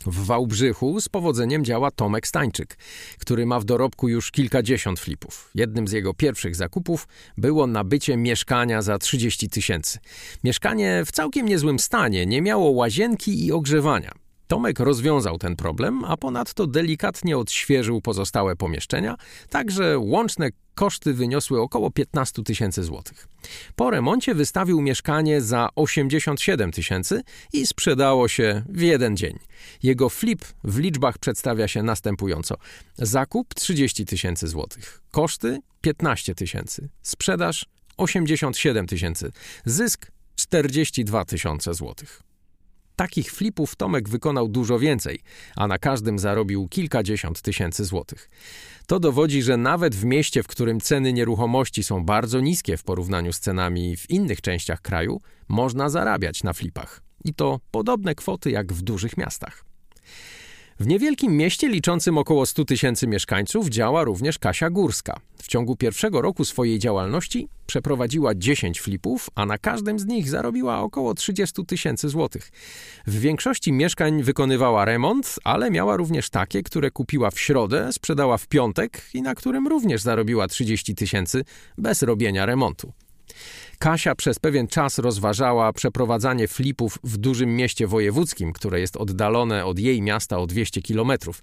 W 0.06 0.26
Wałbrzychu 0.26 1.00
z 1.00 1.08
powodzeniem 1.08 1.64
działa 1.64 1.90
Tomek 1.90 2.26
Stańczyk, 2.26 2.78
który 3.18 3.46
ma 3.46 3.60
w 3.60 3.64
dorobku 3.64 4.08
już 4.08 4.30
kilkadziesiąt 4.30 5.00
flipów. 5.00 5.50
Jednym 5.54 5.88
z 5.88 5.92
jego 5.92 6.14
pierwszych 6.14 6.56
zakupów 6.56 7.08
było 7.36 7.66
nabycie 7.66 8.16
mieszkania 8.16 8.82
za 8.82 8.98
30 8.98 9.48
tysięcy. 9.48 9.98
Mieszkanie 10.44 11.02
w 11.06 11.12
całkiem 11.12 11.48
niezłym 11.48 11.78
stanie, 11.78 12.26
nie 12.26 12.42
miało 12.42 12.70
łazienki 12.70 13.46
i 13.46 13.52
ogrzewania. 13.52 14.23
Tomek 14.46 14.80
rozwiązał 14.80 15.38
ten 15.38 15.56
problem, 15.56 16.04
a 16.04 16.16
ponadto 16.16 16.66
delikatnie 16.66 17.38
odświeżył 17.38 18.00
pozostałe 18.00 18.56
pomieszczenia, 18.56 19.16
tak 19.50 19.70
że 19.70 19.98
łączne 19.98 20.48
koszty 20.74 21.14
wyniosły 21.14 21.60
około 21.60 21.90
15 21.90 22.42
tysięcy 22.42 22.84
złotych. 22.84 23.28
Po 23.76 23.90
remoncie 23.90 24.34
wystawił 24.34 24.80
mieszkanie 24.80 25.40
za 25.40 25.68
87 25.74 26.72
tysięcy 26.72 27.22
i 27.52 27.66
sprzedało 27.66 28.28
się 28.28 28.62
w 28.68 28.80
jeden 28.80 29.16
dzień. 29.16 29.38
Jego 29.82 30.08
flip 30.08 30.44
w 30.64 30.78
liczbach 30.78 31.18
przedstawia 31.18 31.68
się 31.68 31.82
następująco. 31.82 32.54
Zakup 32.96 33.54
30 33.54 34.04
tysięcy 34.04 34.48
złotych, 34.48 35.02
koszty 35.10 35.58
15 35.80 36.34
tysięcy, 36.34 36.88
sprzedaż 37.02 37.66
87 37.96 38.86
tysięcy, 38.86 39.32
zysk 39.64 40.10
42 40.36 41.24
tysiące 41.24 41.74
złotych. 41.74 42.23
Takich 42.96 43.32
flipów 43.32 43.76
Tomek 43.76 44.08
wykonał 44.08 44.48
dużo 44.48 44.78
więcej, 44.78 45.20
a 45.56 45.66
na 45.66 45.78
każdym 45.78 46.18
zarobił 46.18 46.68
kilkadziesiąt 46.68 47.42
tysięcy 47.42 47.84
złotych. 47.84 48.30
To 48.86 49.00
dowodzi, 49.00 49.42
że 49.42 49.56
nawet 49.56 49.94
w 49.94 50.04
mieście, 50.04 50.42
w 50.42 50.46
którym 50.46 50.80
ceny 50.80 51.12
nieruchomości 51.12 51.84
są 51.84 52.04
bardzo 52.04 52.40
niskie 52.40 52.76
w 52.76 52.82
porównaniu 52.82 53.32
z 53.32 53.40
cenami 53.40 53.96
w 53.96 54.10
innych 54.10 54.40
częściach 54.40 54.80
kraju, 54.80 55.20
można 55.48 55.88
zarabiać 55.88 56.42
na 56.42 56.52
flipach. 56.52 57.02
I 57.24 57.34
to 57.34 57.60
podobne 57.70 58.14
kwoty 58.14 58.50
jak 58.50 58.72
w 58.72 58.82
dużych 58.82 59.16
miastach. 59.16 59.64
W 60.80 60.86
niewielkim 60.86 61.36
mieście 61.36 61.68
liczącym 61.68 62.18
około 62.18 62.46
100 62.46 62.64
tysięcy 62.64 63.06
mieszkańców 63.06 63.68
działa 63.68 64.04
również 64.04 64.38
Kasia 64.38 64.70
Górska. 64.70 65.20
W 65.38 65.46
ciągu 65.46 65.76
pierwszego 65.76 66.22
roku 66.22 66.44
swojej 66.44 66.78
działalności 66.78 67.48
przeprowadziła 67.66 68.34
10 68.34 68.80
flipów, 68.80 69.30
a 69.34 69.46
na 69.46 69.58
każdym 69.58 69.98
z 69.98 70.06
nich 70.06 70.30
zarobiła 70.30 70.80
około 70.80 71.14
30 71.14 71.66
tysięcy 71.66 72.08
złotych. 72.08 72.50
W 73.06 73.18
większości 73.18 73.72
mieszkań 73.72 74.22
wykonywała 74.22 74.84
remont, 74.84 75.36
ale 75.44 75.70
miała 75.70 75.96
również 75.96 76.30
takie, 76.30 76.62
które 76.62 76.90
kupiła 76.90 77.30
w 77.30 77.40
środę, 77.40 77.92
sprzedała 77.92 78.38
w 78.38 78.46
piątek 78.46 79.02
i 79.14 79.22
na 79.22 79.34
którym 79.34 79.68
również 79.68 80.02
zarobiła 80.02 80.48
30 80.48 80.94
tysięcy 80.94 81.44
bez 81.78 82.02
robienia 82.02 82.46
remontu. 82.46 82.92
Kasia 83.84 84.14
przez 84.14 84.38
pewien 84.38 84.68
czas 84.68 84.98
rozważała 84.98 85.72
przeprowadzanie 85.72 86.48
flipów 86.48 86.98
w 87.02 87.16
dużym 87.16 87.56
mieście 87.56 87.86
wojewódzkim, 87.86 88.52
które 88.52 88.80
jest 88.80 88.96
oddalone 88.96 89.66
od 89.66 89.78
jej 89.78 90.02
miasta 90.02 90.38
o 90.38 90.46
200 90.46 90.82
kilometrów. 90.82 91.42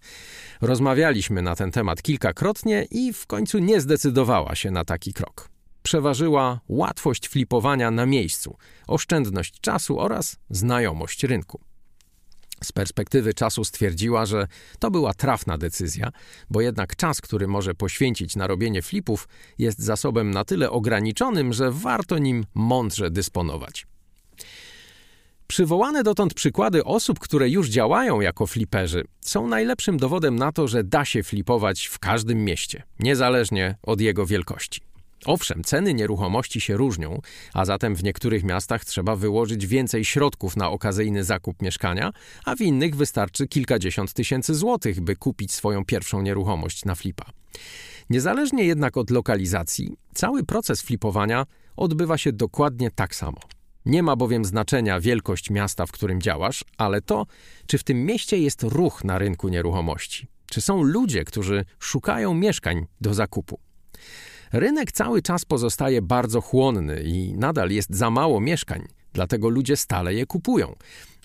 Rozmawialiśmy 0.62 1.42
na 1.42 1.56
ten 1.56 1.72
temat 1.72 2.02
kilkakrotnie 2.02 2.86
i 2.92 3.14
w 3.14 3.28
końcu 3.28 3.60
nie 3.60 3.82
zdecydowała 3.82 4.56
się 4.56 4.72
na 4.72 4.86
taki 4.86 5.14
krok. 5.14 5.50
Przeważyła 5.84 6.60
łatwość 6.70 7.28
flipowania 7.28 7.92
na 7.92 8.06
miejscu, 8.06 8.58
oszczędność 8.88 9.60
czasu 9.62 10.00
oraz 10.00 10.38
znajomość 10.50 11.24
rynku. 11.24 11.71
Z 12.64 12.72
perspektywy 12.72 13.34
czasu 13.34 13.66
stwierdziła, 13.66 14.26
że 14.26 14.48
to 14.80 14.92
była 14.92 15.14
trafna 15.14 15.58
decyzja, 15.58 16.12
bo 16.50 16.62
jednak 16.62 16.96
czas, 16.96 17.22
który 17.22 17.48
może 17.48 17.74
poświęcić 17.74 18.36
na 18.36 18.48
robienie 18.48 18.82
flipów, 18.82 19.28
jest 19.58 19.80
zasobem 19.80 20.32
na 20.32 20.46
tyle 20.46 20.72
ograniczonym, 20.72 21.54
że 21.54 21.72
warto 21.72 22.18
nim 22.18 22.46
mądrze 22.54 23.12
dysponować. 23.12 23.88
Przywołane 25.48 26.04
dotąd 26.04 26.34
przykłady 26.34 26.84
osób, 26.84 27.20
które 27.20 27.50
już 27.50 27.70
działają 27.70 28.22
jako 28.22 28.48
fliperzy, 28.48 29.04
są 29.22 29.48
najlepszym 29.48 29.98
dowodem 29.98 30.36
na 30.36 30.52
to, 30.52 30.68
że 30.68 30.84
da 30.84 31.06
się 31.06 31.24
flipować 31.24 31.86
w 31.86 32.00
każdym 32.00 32.46
mieście, 32.46 32.84
niezależnie 33.00 33.76
od 33.84 34.02
jego 34.02 34.26
wielkości. 34.26 34.91
Owszem, 35.26 35.64
ceny 35.64 35.94
nieruchomości 35.94 36.62
się 36.62 36.78
różnią, 36.78 37.22
a 37.54 37.66
zatem 37.66 37.96
w 37.96 38.04
niektórych 38.04 38.44
miastach 38.44 38.86
trzeba 38.86 39.16
wyłożyć 39.16 39.68
więcej 39.68 40.06
środków 40.06 40.58
na 40.58 40.70
okazyjny 40.70 41.24
zakup 41.24 41.62
mieszkania, 41.62 42.14
a 42.46 42.56
w 42.56 42.62
innych 42.62 42.96
wystarczy 42.96 43.48
kilkadziesiąt 43.48 44.14
tysięcy 44.14 44.56
złotych, 44.56 45.02
by 45.02 45.16
kupić 45.16 45.52
swoją 45.52 45.86
pierwszą 45.86 46.22
nieruchomość 46.22 46.86
na 46.86 46.96
flipa. 46.96 47.26
Niezależnie 48.10 48.64
jednak 48.64 48.98
od 48.98 49.10
lokalizacji, 49.10 49.98
cały 50.14 50.44
proces 50.44 50.82
flipowania 50.82 51.46
odbywa 51.78 52.18
się 52.18 52.32
dokładnie 52.32 52.92
tak 52.92 53.16
samo. 53.16 53.40
Nie 53.86 54.04
ma 54.04 54.16
bowiem 54.16 54.46
znaczenia 54.46 55.00
wielkość 55.00 55.50
miasta, 55.50 55.86
w 55.86 55.92
którym 55.92 56.22
działasz, 56.22 56.64
ale 56.78 57.02
to, 57.02 57.26
czy 57.68 57.78
w 57.78 57.84
tym 57.84 58.06
mieście 58.06 58.38
jest 58.38 58.64
ruch 58.64 59.04
na 59.04 59.18
rynku 59.18 59.50
nieruchomości, 59.50 60.28
czy 60.46 60.62
są 60.62 60.84
ludzie, 60.84 61.26
którzy 61.26 61.66
szukają 61.80 62.34
mieszkań 62.34 62.86
do 63.02 63.14
zakupu. 63.14 63.60
Rynek 64.54 64.92
cały 64.92 65.22
czas 65.22 65.46
pozostaje 65.46 66.02
bardzo 66.02 66.42
chłonny 66.42 67.04
i 67.04 67.34
nadal 67.34 67.70
jest 67.70 67.96
za 67.96 68.10
mało 68.10 68.40
mieszkań, 68.40 68.88
dlatego 69.14 69.50
ludzie 69.50 69.78
stale 69.78 70.14
je 70.14 70.26
kupują. 70.26 70.76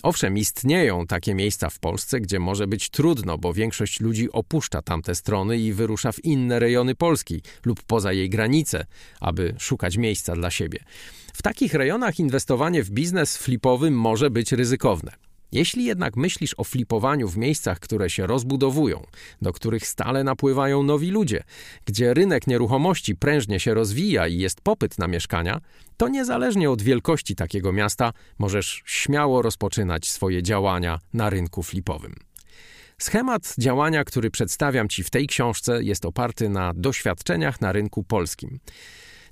Owszem, 0.03 0.39
istnieją 0.39 1.07
takie 1.07 1.35
miejsca 1.35 1.71
w 1.71 1.79
Polsce, 1.79 2.21
gdzie 2.21 2.39
może 2.39 2.67
być 2.67 2.91
trudno, 2.91 3.39
bo 3.39 3.53
większość 3.53 4.01
ludzi 4.01 4.33
opuszcza 4.33 4.83
tamte 4.83 5.15
strony 5.15 5.59
i 5.59 5.73
wyrusza 5.73 6.13
w 6.13 6.25
inne 6.25 6.59
rejony 6.59 6.95
Polski 6.95 7.43
lub 7.65 7.83
poza 7.83 8.13
jej 8.13 8.31
granice, 8.31 8.87
aby 9.21 9.55
szukać 9.59 9.97
miejsca 9.97 10.35
dla 10.35 10.51
siebie. 10.51 10.79
W 11.35 11.43
takich 11.43 11.75
rejonach 11.75 12.19
inwestowanie 12.19 12.83
w 12.83 12.91
biznes 12.91 13.37
flipowy 13.37 13.91
może 13.91 14.31
być 14.31 14.53
ryzykowne. 14.53 15.26
Jeśli 15.57 15.85
jednak 15.85 16.17
myślisz 16.17 16.55
o 16.57 16.65
flipowaniu 16.65 17.29
w 17.29 17.37
miejscach, 17.37 17.81
które 17.81 18.11
się 18.11 18.27
rozbudowują, 18.27 19.07
do 19.43 19.53
których 19.53 19.87
stale 19.87 20.25
napływają 20.25 20.83
nowi 20.83 21.11
ludzie, 21.11 21.43
gdzie 21.85 22.15
rynek 22.15 22.47
nieruchomości 22.47 23.17
prężnie 23.17 23.61
się 23.61 23.75
rozwija 23.75 24.29
i 24.29 24.39
jest 24.39 24.61
popyt 24.61 24.99
na 24.99 25.09
mieszkania, 25.09 25.61
to 25.97 26.09
niezależnie 26.09 26.71
od 26.71 26.83
wielkości 26.83 27.37
takiego 27.37 27.73
miasta 27.73 28.13
możesz 28.39 28.83
śmiało 28.87 29.43
rozpoczynać 29.43 30.09
swoje 30.09 30.43
działania 30.43 30.99
na 31.13 31.31
rynku 31.31 31.63
flipowym. 31.63 32.15
Schemat 32.99 33.55
działania, 33.59 34.05
który 34.05 34.31
przedstawiam 34.31 34.89
Ci 34.89 35.03
w 35.05 35.11
tej 35.11 35.27
książce, 35.27 35.83
jest 35.83 36.05
oparty 36.05 36.49
na 36.49 36.73
doświadczeniach 36.75 37.61
na 37.61 37.73
rynku 37.73 38.05
polskim. 38.05 38.61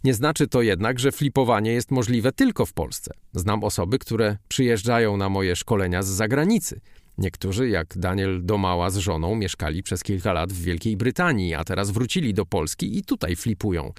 Nie 0.04 0.14
znaczy 0.14 0.46
to 0.48 0.62
jednak, 0.62 0.98
że 0.98 1.12
flipowanie 1.12 1.72
jest 1.72 1.90
możliwe 1.90 2.32
tylko 2.32 2.66
w 2.66 2.72
Polsce. 2.72 3.10
Znam 3.32 3.64
osoby, 3.64 3.98
które 3.98 4.36
przyjeżdżają 4.48 5.16
na 5.16 5.28
moje 5.28 5.56
szkolenia 5.56 6.02
z 6.02 6.06
zagranicy. 6.06 6.80
Niektórzy, 7.18 7.68
jak 7.68 7.98
Daniel 7.98 8.46
Domała 8.46 8.90
z 8.90 8.96
żoną, 8.96 9.34
mieszkali 9.34 9.82
przez 9.82 10.02
kilka 10.02 10.32
lat 10.32 10.52
w 10.52 10.62
Wielkiej 10.62 10.96
Brytanii, 10.96 11.54
a 11.54 11.64
teraz 11.64 11.90
wrócili 11.90 12.34
do 12.34 12.46
Polski 12.46 12.98
i 12.98 13.02
tutaj 13.02 13.36
flipują. 13.36 13.92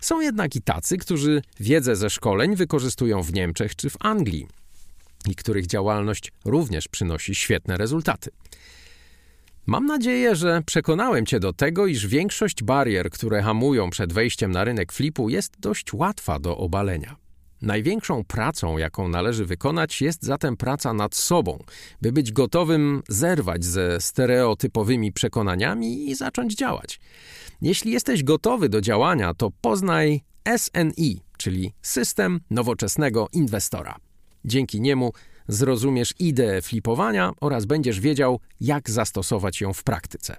Są 0.00 0.20
jednak 0.20 0.56
i 0.56 0.62
tacy, 0.62 0.98
którzy 0.98 1.42
wiedzę 1.60 1.96
ze 1.96 2.10
szkoleń 2.10 2.56
wykorzystują 2.56 3.22
w 3.22 3.32
Niemczech 3.32 3.76
czy 3.76 3.90
w 3.90 3.96
Anglii 4.00 4.46
i 5.30 5.34
których 5.34 5.66
działalność 5.66 6.32
również 6.44 6.88
przynosi 6.88 7.34
świetne 7.34 7.76
rezultaty. 7.76 8.30
Mam 9.68 9.86
nadzieję, 9.86 10.36
że 10.36 10.62
przekonałem 10.66 11.26
Cię 11.26 11.40
do 11.40 11.52
tego, 11.52 11.86
iż 11.86 12.06
większość 12.06 12.62
barier, 12.62 13.10
które 13.10 13.42
hamują 13.42 13.90
przed 13.90 14.12
wejściem 14.12 14.50
na 14.50 14.64
rynek 14.64 14.92
flipu, 14.92 15.28
jest 15.28 15.60
dość 15.60 15.92
łatwa 15.92 16.38
do 16.38 16.56
obalenia. 16.56 17.16
Największą 17.62 18.24
pracą, 18.24 18.78
jaką 18.78 19.08
należy 19.08 19.44
wykonać, 19.44 20.02
jest 20.02 20.22
zatem 20.22 20.56
praca 20.56 20.92
nad 20.92 21.14
sobą, 21.14 21.58
by 22.02 22.12
być 22.12 22.32
gotowym 22.32 23.02
zerwać 23.08 23.64
ze 23.64 24.00
stereotypowymi 24.00 25.12
przekonaniami 25.12 26.10
i 26.10 26.14
zacząć 26.14 26.54
działać. 26.54 27.00
Jeśli 27.62 27.92
jesteś 27.92 28.24
gotowy 28.24 28.68
do 28.68 28.80
działania, 28.80 29.34
to 29.34 29.50
poznaj 29.60 30.20
SNI, 30.56 31.20
czyli 31.38 31.72
System 31.82 32.40
Nowoczesnego 32.50 33.28
Inwestora. 33.32 33.96
Dzięki 34.44 34.80
niemu 34.80 35.12
zrozumiesz 35.48 36.14
ideę 36.18 36.62
flipowania 36.62 37.32
oraz 37.40 37.64
będziesz 37.64 38.00
wiedział, 38.00 38.40
jak 38.60 38.90
zastosować 38.90 39.60
ją 39.60 39.72
w 39.72 39.82
praktyce. 39.82 40.36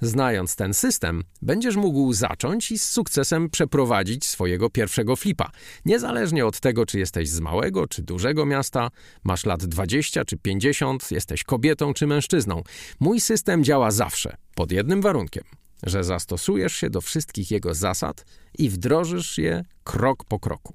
Znając 0.00 0.56
ten 0.56 0.74
system, 0.74 1.24
będziesz 1.42 1.76
mógł 1.76 2.12
zacząć 2.12 2.70
i 2.70 2.78
z 2.78 2.88
sukcesem 2.88 3.50
przeprowadzić 3.50 4.26
swojego 4.26 4.70
pierwszego 4.70 5.16
flipa. 5.16 5.50
Niezależnie 5.84 6.46
od 6.46 6.60
tego, 6.60 6.86
czy 6.86 6.98
jesteś 6.98 7.28
z 7.28 7.40
małego 7.40 7.86
czy 7.86 8.02
dużego 8.02 8.46
miasta, 8.46 8.88
masz 9.24 9.46
lat 9.46 9.64
20 9.64 10.24
czy 10.24 10.36
50, 10.36 11.10
jesteś 11.10 11.44
kobietą 11.44 11.94
czy 11.94 12.06
mężczyzną. 12.06 12.62
Mój 13.00 13.20
system 13.20 13.64
działa 13.64 13.90
zawsze, 13.90 14.36
pod 14.54 14.72
jednym 14.72 15.02
warunkiem 15.02 15.44
że 15.82 16.04
zastosujesz 16.04 16.72
się 16.72 16.90
do 16.90 17.00
wszystkich 17.00 17.50
jego 17.50 17.74
zasad 17.74 18.24
i 18.58 18.68
wdrożysz 18.68 19.38
je 19.38 19.64
krok 19.84 20.24
po 20.24 20.38
kroku. 20.38 20.74